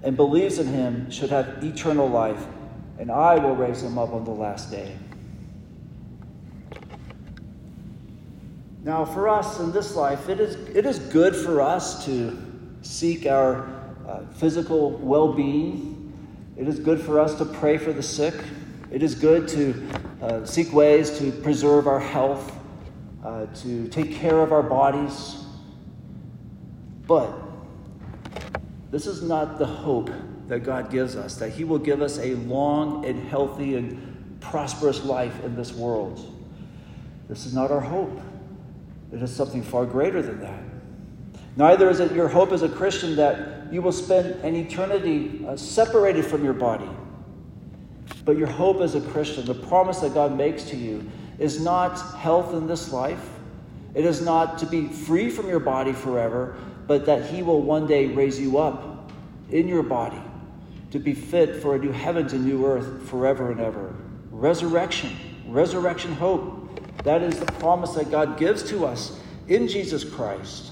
and 0.03 0.17
believes 0.17 0.59
in 0.59 0.69
him 0.69 1.11
should 1.11 1.31
have 1.31 1.63
eternal 1.63 2.09
life, 2.09 2.47
and 2.99 3.11
I 3.11 3.37
will 3.37 3.57
raise 3.57 3.83
him 3.83 3.99
up 3.99 4.13
on 4.13 4.25
the 4.25 4.31
last 4.31 4.71
day. 4.71 4.93
Now, 8.83 9.05
for 9.05 9.29
us 9.29 9.61
in 9.61 9.73
this 9.73 9.95
life, 9.95 10.29
it 10.29 10.41
is, 10.41 10.55
it 10.75 10.87
is 10.87 10.99
good 10.99 11.37
for 11.37 11.61
us 11.61 12.05
to 12.07 12.37
seek 12.81 13.27
our 13.27 13.69
uh, 14.09 14.21
physical 14.37 14.93
well 14.93 15.33
being. 15.33 16.13
It 16.57 16.67
is 16.67 16.79
good 16.79 17.01
for 17.01 17.21
us 17.21 17.35
to 17.37 17.45
pray 17.45 17.77
for 17.77 17.93
the 17.93 18.03
sick. 18.03 18.35
It 18.91 19.03
is 19.03 19.15
good 19.15 19.49
to 19.49 19.75
uh, 20.23 20.45
seek 20.45 20.73
ways 20.73 21.19
to 21.19 21.33
preserve 21.33 21.87
our 21.87 22.01
health, 22.01 22.57
uh, 23.25 23.47
to 23.47 23.89
take 23.89 24.13
care 24.15 24.41
of 24.41 24.53
our 24.53 24.63
bodies. 24.63 25.37
But 27.07 27.33
this 28.91 29.07
is 29.07 29.23
not 29.23 29.59
the 29.59 29.67
hope 29.67 30.11
that 30.49 30.61
God 30.61 30.91
gives 30.91 31.17
us, 31.17 31.37
that 31.37 31.51
He 31.51 31.65
will 31.65 31.79
give 31.79 32.03
us 32.03 32.19
a 32.19 32.35
long 32.35 33.05
and 33.05 33.27
healthy 33.29 33.77
and 33.77 34.39
prosperous 34.41 35.05
life 35.05 35.43
in 35.45 35.57
this 35.57 35.73
world. 35.73 36.37
This 37.29 37.47
is 37.47 37.55
not 37.55 37.71
our 37.71 37.81
hope. 37.81 38.21
It 39.13 39.23
is 39.23 39.35
something 39.35 39.63
far 39.63 39.87
greater 39.87 40.23
than 40.23 40.41
that. 40.41 40.63
Neither 41.57 41.91
is 41.91 42.01
it 42.01 42.13
your 42.13 42.29
hope 42.29 42.53
as 42.53 42.63
a 42.63 42.69
Christian 42.69 43.17
that 43.17 43.73
you 43.73 43.83
will 43.83 43.93
spend 43.93 44.45
an 44.45 44.57
eternity 44.57 45.45
uh, 45.47 45.57
separated 45.57 46.25
from 46.25 46.45
your 46.45 46.53
body. 46.53 46.89
But 48.31 48.39
your 48.39 48.47
hope 48.47 48.81
as 48.81 48.95
a 48.95 49.01
Christian, 49.01 49.45
the 49.45 49.55
promise 49.55 49.99
that 49.99 50.15
God 50.15 50.37
makes 50.37 50.63
to 50.67 50.77
you, 50.77 51.11
is 51.41 51.61
not 51.61 51.99
health 52.15 52.55
in 52.55 52.69
this 52.69 52.93
life. 52.93 53.29
It 53.93 54.05
is 54.05 54.23
not 54.23 54.57
to 54.59 54.67
be 54.67 54.87
free 54.87 55.29
from 55.29 55.49
your 55.49 55.59
body 55.59 55.93
forever, 55.93 56.57
but 56.87 57.07
that 57.07 57.29
He 57.29 57.43
will 57.43 57.61
one 57.61 57.89
day 57.89 58.07
raise 58.07 58.39
you 58.39 58.59
up 58.59 59.11
in 59.51 59.67
your 59.67 59.83
body 59.83 60.23
to 60.93 61.01
be 61.01 61.13
fit 61.13 61.57
for 61.57 61.75
a 61.75 61.79
new 61.81 61.91
heavens 61.91 62.33
and 62.33 62.45
new 62.45 62.65
earth 62.65 63.09
forever 63.09 63.51
and 63.51 63.61
ever. 63.61 63.97
Resurrection, 64.31 65.11
resurrection 65.49 66.13
hope. 66.13 67.03
That 67.03 67.23
is 67.23 67.37
the 67.37 67.47
promise 67.47 67.95
that 67.95 68.13
God 68.13 68.39
gives 68.39 68.63
to 68.71 68.87
us 68.87 69.19
in 69.49 69.67
Jesus 69.67 70.05
Christ. 70.05 70.71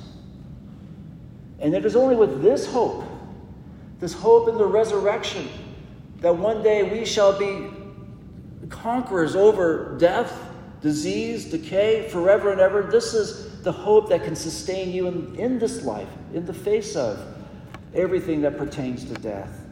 And 1.58 1.74
it 1.74 1.84
is 1.84 1.96
only 1.96 2.14
with 2.14 2.40
this 2.40 2.66
hope, 2.66 3.04
this 3.98 4.12
hope 4.12 4.48
in 4.48 4.58
the 4.58 4.66
resurrection, 4.66 5.48
that 6.18 6.36
one 6.36 6.62
day 6.62 6.82
we 6.82 7.04
shall 7.04 7.38
be 7.38 7.68
conquerors 8.68 9.36
over 9.36 9.96
death, 9.98 10.40
disease, 10.80 11.46
decay, 11.46 12.08
forever 12.10 12.52
and 12.52 12.60
ever. 12.60 12.82
This 12.82 13.14
is 13.14 13.62
the 13.62 13.72
hope 13.72 14.08
that 14.08 14.24
can 14.24 14.36
sustain 14.36 14.90
you 14.90 15.06
in, 15.06 15.34
in 15.36 15.58
this 15.58 15.84
life, 15.84 16.08
in 16.34 16.44
the 16.44 16.54
face 16.54 16.96
of 16.96 17.24
everything 17.94 18.40
that 18.42 18.58
pertains 18.58 19.04
to 19.04 19.14
death 19.14 19.64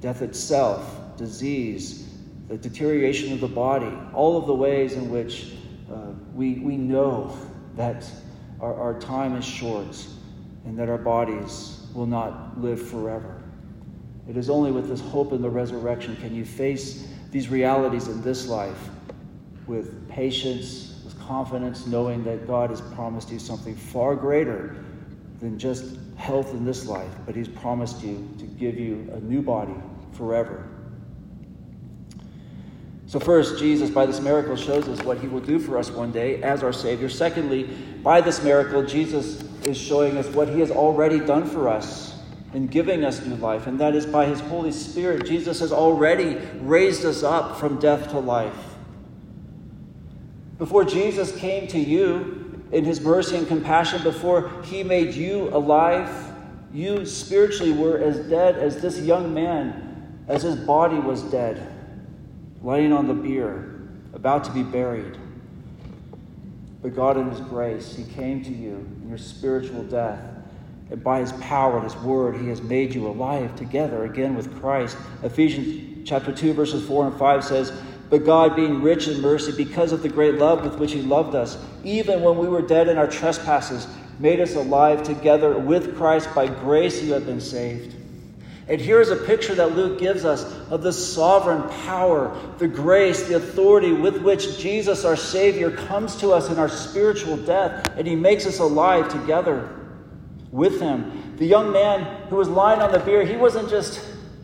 death 0.00 0.22
itself, 0.22 1.16
disease, 1.16 2.08
the 2.48 2.56
deterioration 2.56 3.32
of 3.32 3.40
the 3.40 3.48
body, 3.48 3.90
all 4.14 4.36
of 4.36 4.46
the 4.46 4.54
ways 4.54 4.92
in 4.92 5.10
which 5.10 5.54
uh, 5.92 6.12
we, 6.34 6.54
we 6.56 6.76
know 6.76 7.36
that 7.76 8.08
our, 8.60 8.74
our 8.74 9.00
time 9.00 9.34
is 9.36 9.44
short 9.44 10.06
and 10.64 10.78
that 10.78 10.88
our 10.88 10.98
bodies 10.98 11.86
will 11.94 12.06
not 12.06 12.60
live 12.60 12.88
forever. 12.88 13.35
It 14.28 14.36
is 14.36 14.50
only 14.50 14.72
with 14.72 14.88
this 14.88 15.00
hope 15.00 15.32
in 15.32 15.40
the 15.40 15.50
resurrection 15.50 16.16
can 16.16 16.34
you 16.34 16.44
face 16.44 17.06
these 17.30 17.48
realities 17.48 18.08
in 18.08 18.22
this 18.22 18.48
life 18.48 18.88
with 19.66 20.08
patience, 20.08 21.00
with 21.04 21.18
confidence 21.20 21.86
knowing 21.86 22.24
that 22.24 22.46
God 22.46 22.70
has 22.70 22.80
promised 22.80 23.30
you 23.30 23.38
something 23.38 23.76
far 23.76 24.14
greater 24.14 24.76
than 25.40 25.58
just 25.58 25.98
health 26.16 26.52
in 26.52 26.64
this 26.64 26.86
life, 26.86 27.10
but 27.24 27.34
He's 27.34 27.48
promised 27.48 28.02
you 28.02 28.28
to 28.38 28.44
give 28.44 28.78
you 28.78 29.08
a 29.12 29.20
new 29.20 29.42
body 29.42 29.74
forever. 30.12 30.68
So, 33.06 33.20
first, 33.20 33.58
Jesus, 33.58 33.90
by 33.90 34.06
this 34.06 34.20
miracle, 34.20 34.56
shows 34.56 34.88
us 34.88 35.00
what 35.04 35.18
He 35.18 35.28
will 35.28 35.40
do 35.40 35.60
for 35.60 35.78
us 35.78 35.90
one 35.90 36.10
day 36.10 36.42
as 36.42 36.64
our 36.64 36.72
Savior. 36.72 37.08
Secondly, 37.08 37.64
by 38.02 38.20
this 38.20 38.42
miracle, 38.42 38.84
Jesus 38.84 39.42
is 39.64 39.76
showing 39.76 40.16
us 40.16 40.26
what 40.28 40.48
He 40.48 40.58
has 40.60 40.72
already 40.72 41.20
done 41.20 41.44
for 41.44 41.68
us 41.68 42.15
in 42.56 42.66
giving 42.66 43.04
us 43.04 43.22
new 43.26 43.34
life, 43.34 43.66
and 43.66 43.78
that 43.78 43.94
is 43.94 44.06
by 44.06 44.24
His 44.24 44.40
Holy 44.40 44.72
Spirit. 44.72 45.26
Jesus 45.26 45.60
has 45.60 45.72
already 45.72 46.38
raised 46.60 47.04
us 47.04 47.22
up 47.22 47.58
from 47.58 47.78
death 47.78 48.08
to 48.12 48.18
life. 48.18 48.56
Before 50.56 50.82
Jesus 50.82 51.36
came 51.36 51.66
to 51.68 51.78
you 51.78 52.64
in 52.72 52.86
his 52.86 53.02
mercy 53.02 53.36
and 53.36 53.46
compassion, 53.46 54.02
before 54.02 54.50
he 54.62 54.82
made 54.82 55.12
you 55.12 55.50
alive, 55.50 56.08
you 56.72 57.04
spiritually 57.04 57.72
were 57.72 57.98
as 57.98 58.20
dead 58.30 58.56
as 58.56 58.80
this 58.80 59.00
young 59.00 59.34
man, 59.34 60.24
as 60.26 60.42
his 60.42 60.56
body 60.56 60.98
was 60.98 61.24
dead, 61.24 61.60
laying 62.62 62.90
on 62.90 63.06
the 63.06 63.12
bier, 63.12 63.82
about 64.14 64.44
to 64.44 64.50
be 64.50 64.62
buried. 64.62 65.18
But 66.80 66.96
God, 66.96 67.18
in 67.18 67.28
his 67.30 67.40
grace, 67.40 67.94
he 67.94 68.04
came 68.04 68.42
to 68.44 68.50
you 68.50 68.76
in 69.02 69.10
your 69.10 69.18
spiritual 69.18 69.82
death. 69.82 70.35
And 70.90 71.02
by 71.02 71.20
his 71.20 71.32
power 71.32 71.76
and 71.76 71.84
his 71.84 71.96
word, 71.96 72.36
he 72.36 72.48
has 72.48 72.62
made 72.62 72.94
you 72.94 73.06
alive 73.08 73.56
together 73.56 74.04
again 74.04 74.36
with 74.36 74.60
Christ. 74.60 74.96
Ephesians 75.22 76.08
chapter 76.08 76.32
2, 76.32 76.52
verses 76.52 76.86
4 76.86 77.08
and 77.08 77.18
5 77.18 77.44
says, 77.44 77.72
but 78.08 78.24
God, 78.24 78.54
being 78.54 78.82
rich 78.82 79.08
in 79.08 79.20
mercy, 79.20 79.52
because 79.52 79.92
of 79.92 80.02
the 80.02 80.08
great 80.08 80.34
love 80.34 80.62
with 80.62 80.78
which 80.78 80.92
He 80.92 81.02
loved 81.02 81.34
us, 81.34 81.58
even 81.82 82.22
when 82.22 82.38
we 82.38 82.48
were 82.48 82.62
dead 82.62 82.88
in 82.88 82.98
our 82.98 83.08
trespasses, 83.08 83.86
made 84.18 84.40
us 84.40 84.54
alive 84.54 85.02
together 85.02 85.58
with 85.58 85.96
Christ. 85.96 86.32
By 86.34 86.46
grace 86.46 87.02
you 87.02 87.12
have 87.14 87.26
been 87.26 87.40
saved. 87.40 87.94
And 88.68 88.80
here 88.80 89.00
is 89.00 89.10
a 89.10 89.16
picture 89.16 89.54
that 89.56 89.76
Luke 89.76 89.98
gives 89.98 90.24
us 90.24 90.44
of 90.70 90.82
the 90.82 90.92
sovereign 90.92 91.68
power, 91.84 92.36
the 92.58 92.66
grace, 92.66 93.26
the 93.28 93.36
authority 93.36 93.92
with 93.92 94.22
which 94.22 94.58
Jesus, 94.58 95.04
our 95.04 95.16
Savior, 95.16 95.70
comes 95.70 96.16
to 96.16 96.32
us 96.32 96.48
in 96.48 96.58
our 96.58 96.68
spiritual 96.68 97.36
death, 97.36 97.92
and 97.96 98.06
He 98.06 98.16
makes 98.16 98.46
us 98.46 98.58
alive 98.58 99.08
together 99.08 99.68
with 100.56 100.80
Him. 100.80 101.34
The 101.36 101.46
young 101.46 101.70
man 101.70 102.28
who 102.28 102.36
was 102.36 102.48
lying 102.48 102.80
on 102.80 102.90
the 102.90 102.98
bier, 102.98 103.24
he 103.24 103.36
wasn't 103.36 103.68
just 103.68 104.00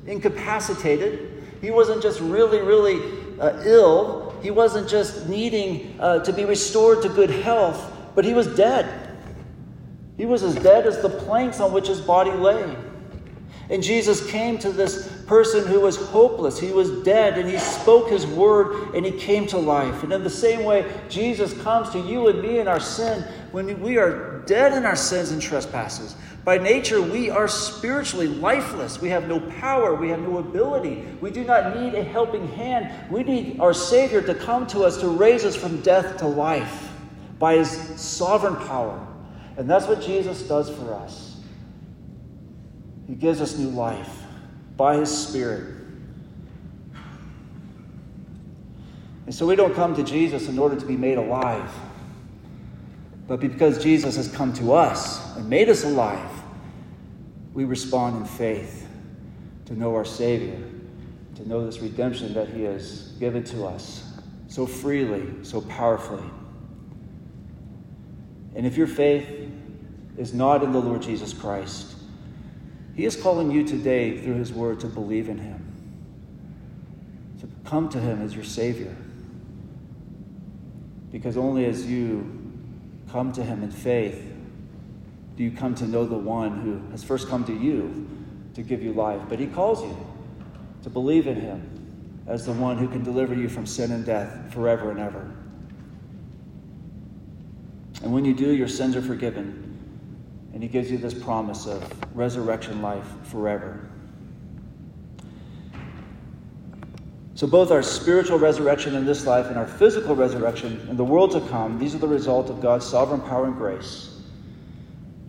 incapacitated, 0.06 1.42
he 1.60 1.70
wasn't 1.70 2.02
just 2.02 2.20
really, 2.20 2.60
really 2.60 3.00
uh, 3.40 3.60
ill. 3.64 4.34
He 4.42 4.50
wasn't 4.50 4.88
just 4.88 5.28
needing 5.28 5.96
uh, 6.00 6.18
to 6.24 6.32
be 6.32 6.44
restored 6.44 7.02
to 7.02 7.08
good 7.08 7.30
health, 7.30 7.92
but 8.14 8.24
he 8.24 8.34
was 8.34 8.48
dead. 8.48 9.10
He 10.16 10.26
was 10.26 10.42
as 10.42 10.54
dead 10.56 10.86
as 10.86 11.00
the 11.00 11.08
planks 11.08 11.60
on 11.60 11.72
which 11.72 11.86
his 11.86 12.00
body 12.00 12.32
lay. 12.32 12.76
And 13.70 13.82
Jesus 13.82 14.28
came 14.30 14.58
to 14.58 14.70
this 14.70 15.24
person 15.26 15.66
who 15.66 15.80
was 15.80 15.96
hopeless. 15.96 16.58
He 16.58 16.72
was 16.72 16.90
dead, 17.04 17.38
and 17.38 17.48
he 17.48 17.56
spoke 17.58 18.10
his 18.10 18.26
word, 18.26 18.94
and 18.94 19.06
he 19.06 19.12
came 19.12 19.46
to 19.48 19.58
life. 19.58 20.02
And 20.02 20.12
in 20.12 20.24
the 20.24 20.30
same 20.30 20.64
way, 20.64 20.92
Jesus 21.08 21.54
comes 21.62 21.90
to 21.90 22.00
you 22.00 22.28
and 22.28 22.42
me 22.42 22.58
in 22.58 22.68
our 22.68 22.80
sin 22.80 23.24
when 23.52 23.80
we 23.80 23.98
are 23.98 24.42
dead 24.46 24.72
in 24.72 24.84
our 24.84 24.96
sins 24.96 25.30
and 25.30 25.40
trespasses, 25.40 26.16
By 26.44 26.58
nature, 26.58 27.00
we 27.00 27.30
are 27.30 27.46
spiritually 27.46 28.26
lifeless. 28.26 29.00
We 29.00 29.10
have 29.10 29.28
no 29.28 29.38
power. 29.60 29.94
We 29.94 30.08
have 30.08 30.20
no 30.20 30.38
ability. 30.38 31.04
We 31.20 31.30
do 31.30 31.44
not 31.44 31.78
need 31.78 31.94
a 31.94 32.02
helping 32.02 32.48
hand. 32.48 32.90
We 33.12 33.22
need 33.22 33.60
our 33.60 33.72
Savior 33.72 34.20
to 34.22 34.34
come 34.34 34.66
to 34.68 34.82
us 34.82 34.98
to 34.98 35.08
raise 35.08 35.44
us 35.44 35.54
from 35.54 35.80
death 35.82 36.16
to 36.18 36.26
life 36.26 36.90
by 37.38 37.54
His 37.54 37.70
sovereign 37.70 38.56
power. 38.56 39.06
And 39.56 39.70
that's 39.70 39.86
what 39.86 40.00
Jesus 40.00 40.42
does 40.42 40.68
for 40.68 40.94
us. 40.94 41.36
He 43.06 43.14
gives 43.14 43.40
us 43.40 43.56
new 43.56 43.68
life 43.68 44.22
by 44.76 44.96
His 44.96 45.16
Spirit. 45.16 45.76
And 49.26 49.34
so 49.34 49.46
we 49.46 49.54
don't 49.54 49.74
come 49.74 49.94
to 49.94 50.02
Jesus 50.02 50.48
in 50.48 50.58
order 50.58 50.74
to 50.74 50.84
be 50.84 50.96
made 50.96 51.18
alive, 51.18 51.70
but 53.26 53.40
because 53.40 53.82
Jesus 53.82 54.16
has 54.16 54.28
come 54.28 54.52
to 54.54 54.72
us 54.72 55.36
and 55.36 55.48
made 55.48 55.68
us 55.68 55.84
alive, 55.84 56.30
we 57.54 57.64
respond 57.64 58.16
in 58.16 58.24
faith 58.24 58.88
to 59.66 59.78
know 59.78 59.94
our 59.94 60.04
Savior, 60.04 60.58
to 61.36 61.48
know 61.48 61.64
this 61.64 61.80
redemption 61.80 62.34
that 62.34 62.48
He 62.48 62.62
has 62.64 63.12
given 63.18 63.44
to 63.44 63.64
us 63.64 64.12
so 64.48 64.66
freely, 64.66 65.26
so 65.42 65.60
powerfully. 65.62 66.28
And 68.54 68.66
if 68.66 68.76
your 68.76 68.86
faith 68.86 69.50
is 70.18 70.34
not 70.34 70.62
in 70.62 70.72
the 70.72 70.80
Lord 70.80 71.00
Jesus 71.00 71.32
Christ, 71.32 71.94
He 72.94 73.04
is 73.04 73.16
calling 73.16 73.50
you 73.50 73.64
today 73.66 74.18
through 74.18 74.34
His 74.34 74.52
Word 74.52 74.80
to 74.80 74.86
believe 74.86 75.28
in 75.28 75.38
Him, 75.38 75.72
to 77.40 77.48
come 77.64 77.88
to 77.90 77.98
Him 77.98 78.20
as 78.20 78.34
your 78.34 78.44
Savior. 78.44 78.94
Because 81.10 81.36
only 81.36 81.66
as 81.66 81.86
you 81.86 82.41
come 83.12 83.32
to 83.32 83.44
Him 83.44 83.62
in 83.62 83.70
faith 83.70 84.32
do 85.36 85.44
you 85.44 85.50
come 85.50 85.74
to 85.76 85.86
know 85.86 86.04
the 86.04 86.14
one 86.14 86.60
who 86.60 86.90
has 86.90 87.02
first 87.02 87.28
come 87.28 87.44
to 87.44 87.54
you 87.54 88.08
to 88.54 88.62
give 88.62 88.82
you 88.82 88.92
life. 88.92 89.20
But 89.28 89.38
He 89.38 89.46
calls 89.46 89.82
you 89.82 89.96
to 90.82 90.90
believe 90.90 91.26
in 91.26 91.36
Him 91.36 92.22
as 92.26 92.44
the 92.44 92.52
one 92.52 92.78
who 92.78 92.88
can 92.88 93.02
deliver 93.02 93.34
you 93.34 93.48
from 93.48 93.66
sin 93.66 93.92
and 93.92 94.04
death 94.04 94.52
forever 94.52 94.90
and 94.90 95.00
ever. 95.00 95.34
And 98.02 98.12
when 98.12 98.24
you 98.24 98.34
do, 98.34 98.52
your 98.52 98.68
sins 98.68 98.94
are 98.94 99.02
forgiven. 99.02 99.58
And 100.52 100.62
He 100.62 100.68
gives 100.68 100.90
you 100.90 100.98
this 100.98 101.14
promise 101.14 101.66
of 101.66 101.82
resurrection 102.14 102.82
life 102.82 103.06
forever. 103.24 103.88
So, 107.34 107.46
both 107.46 107.70
our 107.70 107.82
spiritual 107.82 108.38
resurrection 108.38 108.94
in 108.94 109.06
this 109.06 109.26
life 109.26 109.46
and 109.46 109.56
our 109.56 109.66
physical 109.66 110.14
resurrection 110.14 110.86
in 110.90 110.96
the 110.98 111.04
world 111.04 111.30
to 111.32 111.40
come, 111.48 111.78
these 111.78 111.94
are 111.94 111.98
the 111.98 112.08
result 112.08 112.50
of 112.50 112.60
God's 112.60 112.86
sovereign 112.86 113.22
power 113.22 113.46
and 113.46 113.56
grace. 113.56 114.20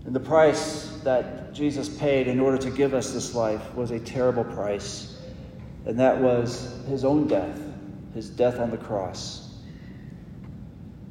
And 0.06 0.14
the 0.14 0.20
price 0.20 1.00
that 1.04 1.54
Jesus 1.54 1.88
paid 1.88 2.28
in 2.28 2.42
order 2.42 2.58
to 2.58 2.70
give 2.70 2.94
us 2.94 3.14
this 3.14 3.34
life 3.34 3.74
was 3.74 3.92
a 3.92 4.00
terrible 4.00 4.44
price, 4.44 5.18
and 5.86 5.98
that 5.98 6.20
was 6.20 6.78
his 6.88 7.06
own 7.06 7.28
death, 7.28 7.58
his 8.14 8.30
death 8.30 8.60
on 8.60 8.70
the 8.70 8.78
cross. 8.78 9.54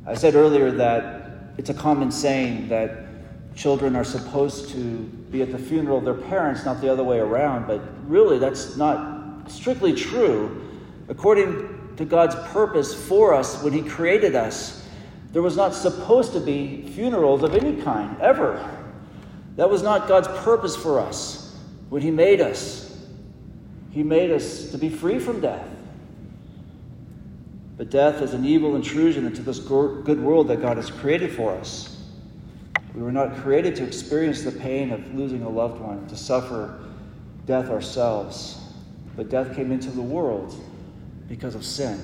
I 0.06 0.14
said 0.14 0.34
earlier 0.34 0.70
that 0.72 1.54
it's 1.56 1.70
a 1.70 1.74
common 1.74 2.12
saying 2.12 2.68
that 2.68 3.06
children 3.54 3.96
are 3.96 4.04
supposed 4.04 4.70
to 4.70 4.98
be 5.30 5.40
at 5.40 5.52
the 5.52 5.58
funeral 5.58 5.98
of 5.98 6.04
their 6.04 6.14
parents, 6.14 6.66
not 6.66 6.82
the 6.82 6.92
other 6.92 7.04
way 7.04 7.18
around, 7.18 7.66
but 7.66 7.80
really 8.06 8.38
that's 8.38 8.76
not 8.76 9.50
strictly 9.50 9.94
true 9.94 10.68
According 11.12 11.96
to 11.98 12.06
God's 12.06 12.34
purpose 12.52 12.94
for 12.94 13.34
us 13.34 13.62
when 13.62 13.74
He 13.74 13.82
created 13.82 14.34
us, 14.34 14.88
there 15.32 15.42
was 15.42 15.58
not 15.58 15.74
supposed 15.74 16.32
to 16.32 16.40
be 16.40 16.88
funerals 16.94 17.42
of 17.42 17.54
any 17.54 17.82
kind, 17.82 18.18
ever. 18.18 18.66
That 19.56 19.68
was 19.68 19.82
not 19.82 20.08
God's 20.08 20.28
purpose 20.42 20.74
for 20.74 20.98
us 20.98 21.54
when 21.90 22.00
He 22.00 22.10
made 22.10 22.40
us. 22.40 22.98
He 23.90 24.02
made 24.02 24.30
us 24.30 24.70
to 24.70 24.78
be 24.78 24.88
free 24.88 25.18
from 25.18 25.42
death. 25.42 25.68
But 27.76 27.90
death 27.90 28.22
is 28.22 28.32
an 28.32 28.46
evil 28.46 28.74
intrusion 28.74 29.26
into 29.26 29.42
this 29.42 29.58
good 29.58 30.18
world 30.18 30.48
that 30.48 30.62
God 30.62 30.78
has 30.78 30.90
created 30.90 31.30
for 31.32 31.54
us. 31.54 32.02
We 32.94 33.02
were 33.02 33.12
not 33.12 33.36
created 33.36 33.76
to 33.76 33.84
experience 33.84 34.44
the 34.44 34.52
pain 34.52 34.90
of 34.90 35.14
losing 35.14 35.42
a 35.42 35.48
loved 35.50 35.78
one, 35.78 36.06
to 36.06 36.16
suffer 36.16 36.80
death 37.44 37.68
ourselves. 37.68 38.62
But 39.14 39.28
death 39.28 39.54
came 39.54 39.70
into 39.72 39.90
the 39.90 40.00
world 40.00 40.58
because 41.32 41.54
of 41.54 41.64
sin. 41.64 41.98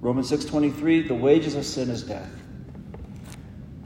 Romans 0.00 0.28
6:23, 0.28 1.06
the 1.06 1.14
wages 1.14 1.54
of 1.54 1.64
sin 1.64 1.90
is 1.90 2.02
death. 2.02 2.28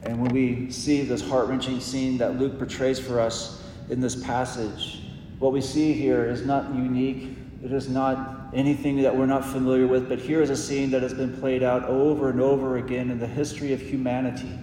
And 0.01 0.19
when 0.19 0.33
we 0.33 0.71
see 0.71 1.03
this 1.03 1.21
heart-wrenching 1.21 1.79
scene 1.79 2.17
that 2.17 2.39
Luke 2.39 2.57
portrays 2.57 2.97
for 2.97 3.19
us 3.19 3.61
in 3.87 4.01
this 4.01 4.15
passage, 4.15 5.03
what 5.37 5.53
we 5.53 5.61
see 5.61 5.93
here 5.93 6.25
is 6.25 6.43
not 6.43 6.73
unique. 6.73 7.37
It 7.63 7.71
is 7.71 7.87
not 7.87 8.49
anything 8.51 8.99
that 9.03 9.15
we're 9.15 9.27
not 9.27 9.45
familiar 9.45 9.85
with, 9.85 10.09
but 10.09 10.17
here 10.17 10.41
is 10.41 10.49
a 10.49 10.57
scene 10.57 10.89
that 10.89 11.03
has 11.03 11.13
been 11.13 11.37
played 11.37 11.61
out 11.61 11.83
over 11.83 12.31
and 12.31 12.41
over 12.41 12.77
again 12.77 13.11
in 13.11 13.19
the 13.19 13.27
history 13.27 13.73
of 13.73 13.79
humanity. 13.79 14.57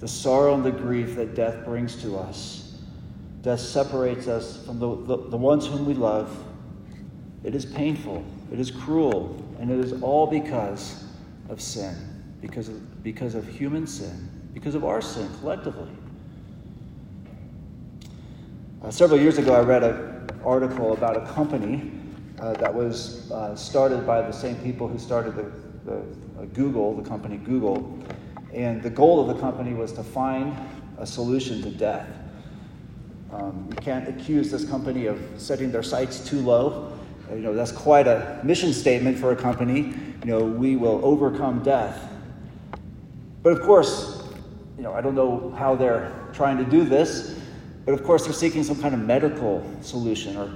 The 0.00 0.08
sorrow 0.08 0.54
and 0.54 0.64
the 0.64 0.72
grief 0.72 1.14
that 1.14 1.36
death 1.36 1.64
brings 1.64 1.94
to 2.02 2.18
us. 2.18 2.76
Death 3.42 3.60
separates 3.60 4.26
us 4.26 4.66
from 4.66 4.80
the, 4.80 4.96
the, 4.96 5.28
the 5.28 5.36
ones 5.36 5.68
whom 5.68 5.86
we 5.86 5.94
love 5.94 6.36
it 7.44 7.54
is 7.54 7.66
painful, 7.66 8.24
it 8.52 8.60
is 8.60 8.70
cruel, 8.70 9.34
and 9.58 9.70
it 9.70 9.78
is 9.80 10.02
all 10.02 10.26
because 10.26 11.04
of 11.48 11.58
sin, 11.58 11.96
because 12.42 12.68
of, 12.68 13.02
because 13.02 13.34
of 13.34 13.48
human 13.48 13.86
sin, 13.86 14.28
because 14.52 14.74
of 14.74 14.84
our 14.84 15.00
sin 15.00 15.26
collectively. 15.40 15.88
Uh, 18.82 18.90
several 18.90 19.18
years 19.18 19.38
ago, 19.38 19.54
I 19.54 19.60
read 19.60 19.82
an 19.82 20.28
article 20.44 20.92
about 20.92 21.16
a 21.16 21.32
company 21.32 21.92
uh, 22.40 22.52
that 22.54 22.74
was 22.74 23.30
uh, 23.30 23.56
started 23.56 24.06
by 24.06 24.20
the 24.20 24.32
same 24.32 24.56
people 24.56 24.86
who 24.86 24.98
started 24.98 25.34
the, 25.34 25.50
the 25.86 25.96
uh, 26.42 26.44
Google, 26.52 26.94
the 26.94 27.08
company 27.08 27.38
Google. 27.38 27.98
And 28.52 28.82
the 28.82 28.90
goal 28.90 29.20
of 29.20 29.34
the 29.34 29.40
company 29.40 29.72
was 29.72 29.92
to 29.92 30.02
find 30.02 30.54
a 30.98 31.06
solution 31.06 31.62
to 31.62 31.70
death. 31.70 32.06
Um, 33.32 33.66
you 33.70 33.76
can't 33.76 34.06
accuse 34.08 34.50
this 34.50 34.68
company 34.68 35.06
of 35.06 35.18
setting 35.38 35.72
their 35.72 35.82
sights 35.82 36.28
too 36.28 36.40
low 36.40 36.92
you 37.30 37.40
know, 37.40 37.54
that's 37.54 37.72
quite 37.72 38.06
a 38.06 38.40
mission 38.42 38.72
statement 38.72 39.18
for 39.18 39.32
a 39.32 39.36
company. 39.36 39.94
You 40.24 40.26
know, 40.26 40.44
we 40.44 40.76
will 40.76 41.04
overcome 41.04 41.62
death. 41.62 42.08
But 43.42 43.52
of 43.52 43.62
course, 43.62 44.22
you 44.76 44.82
know, 44.82 44.92
I 44.92 45.00
don't 45.00 45.14
know 45.14 45.50
how 45.56 45.74
they're 45.74 46.12
trying 46.32 46.58
to 46.58 46.64
do 46.64 46.84
this, 46.84 47.38
but 47.84 47.92
of 47.92 48.04
course 48.04 48.24
they're 48.24 48.32
seeking 48.32 48.62
some 48.62 48.80
kind 48.80 48.94
of 48.94 49.00
medical 49.00 49.64
solution 49.80 50.36
or, 50.36 50.50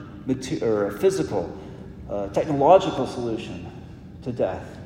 or 0.63 0.87
a 0.87 0.99
physical, 0.99 1.57
uh, 2.09 2.29
technological 2.29 3.07
solution 3.07 3.71
to 4.23 4.33
death. 4.33 4.79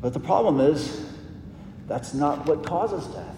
But 0.00 0.12
the 0.12 0.20
problem 0.20 0.60
is, 0.60 1.06
that's 1.88 2.14
not 2.14 2.46
what 2.46 2.64
causes 2.64 3.04
death. 3.06 3.36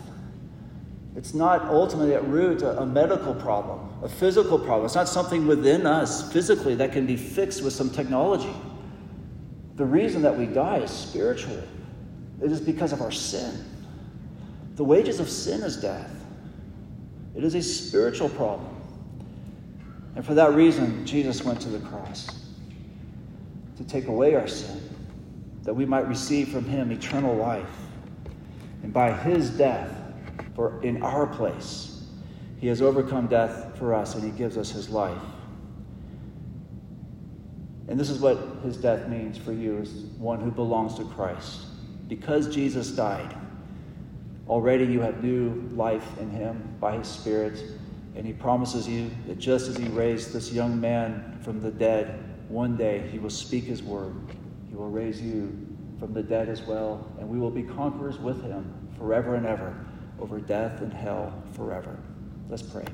It's 1.14 1.34
not 1.34 1.62
ultimately 1.66 2.14
at 2.14 2.26
root 2.26 2.62
a, 2.62 2.80
a, 2.80 2.86
medical 2.86 3.34
problem, 3.34 3.90
a 4.02 4.08
physical 4.08 4.58
problem. 4.58 4.86
It's 4.86 4.94
not 4.94 5.08
something 5.08 5.46
within 5.46 5.86
us 5.86 6.32
physically 6.32 6.74
that 6.76 6.92
can 6.92 7.06
be 7.06 7.16
fixed 7.16 7.62
with 7.62 7.74
some 7.74 7.90
technology. 7.90 8.52
The 9.76 9.84
reason 9.84 10.22
that 10.22 10.36
we 10.36 10.46
die 10.46 10.78
is 10.78 10.90
spiritual. 10.90 11.62
It 12.42 12.50
is 12.50 12.60
because 12.60 12.92
of 12.92 13.02
our 13.02 13.10
sin. 13.10 13.64
The 14.76 14.84
wages 14.84 15.20
of 15.20 15.28
sin 15.28 15.62
is 15.62 15.76
death. 15.76 16.10
It 17.36 17.44
is 17.44 17.54
a 17.54 17.62
spiritual 17.62 18.30
problem. 18.30 18.68
And 20.16 20.24
for 20.24 20.34
that 20.34 20.52
reason, 20.54 21.04
Jesus 21.06 21.44
went 21.44 21.60
to 21.62 21.68
the 21.68 21.78
cross 21.88 22.28
to 23.76 23.84
take 23.84 24.06
away 24.06 24.34
our 24.34 24.46
sin, 24.46 24.80
that 25.62 25.74
we 25.74 25.86
might 25.86 26.06
receive 26.06 26.48
from 26.48 26.64
him 26.64 26.90
eternal 26.90 27.34
life. 27.34 27.70
And 28.82 28.92
by 28.92 29.12
his 29.12 29.50
death, 29.50 30.01
for 30.54 30.82
in 30.82 31.02
our 31.02 31.26
place. 31.26 32.02
He 32.58 32.68
has 32.68 32.80
overcome 32.80 33.26
death 33.26 33.76
for 33.78 33.94
us 33.94 34.14
and 34.14 34.22
he 34.22 34.30
gives 34.30 34.56
us 34.56 34.70
his 34.70 34.88
life. 34.88 35.22
And 37.88 37.98
this 37.98 38.08
is 38.08 38.20
what 38.20 38.38
his 38.62 38.76
death 38.76 39.08
means 39.08 39.36
for 39.36 39.52
you 39.52 39.78
as 39.78 39.90
one 40.18 40.40
who 40.40 40.50
belongs 40.50 40.94
to 40.94 41.04
Christ. 41.04 41.62
Because 42.08 42.54
Jesus 42.54 42.90
died, 42.90 43.34
already 44.48 44.84
you 44.84 45.00
have 45.00 45.24
new 45.24 45.68
life 45.74 46.06
in 46.18 46.30
him 46.30 46.76
by 46.80 46.96
his 46.98 47.08
Spirit. 47.08 47.60
And 48.14 48.24
he 48.24 48.32
promises 48.32 48.88
you 48.88 49.10
that 49.26 49.38
just 49.38 49.68
as 49.68 49.76
he 49.76 49.88
raised 49.88 50.32
this 50.32 50.52
young 50.52 50.80
man 50.80 51.40
from 51.42 51.60
the 51.60 51.70
dead, 51.70 52.22
one 52.48 52.76
day 52.76 53.08
he 53.10 53.18
will 53.18 53.30
speak 53.30 53.64
his 53.64 53.82
word. 53.82 54.14
He 54.68 54.76
will 54.76 54.90
raise 54.90 55.20
you 55.20 55.66
from 55.98 56.12
the 56.12 56.22
dead 56.22 56.48
as 56.48 56.62
well, 56.62 57.10
and 57.18 57.28
we 57.28 57.38
will 57.38 57.50
be 57.50 57.62
conquerors 57.62 58.18
with 58.18 58.42
him 58.42 58.72
forever 58.96 59.34
and 59.34 59.46
ever 59.46 59.74
over 60.22 60.38
death 60.38 60.80
and 60.82 60.92
hell 60.92 61.32
forever. 61.54 61.98
Let's 62.48 62.62
pray. 62.62 62.84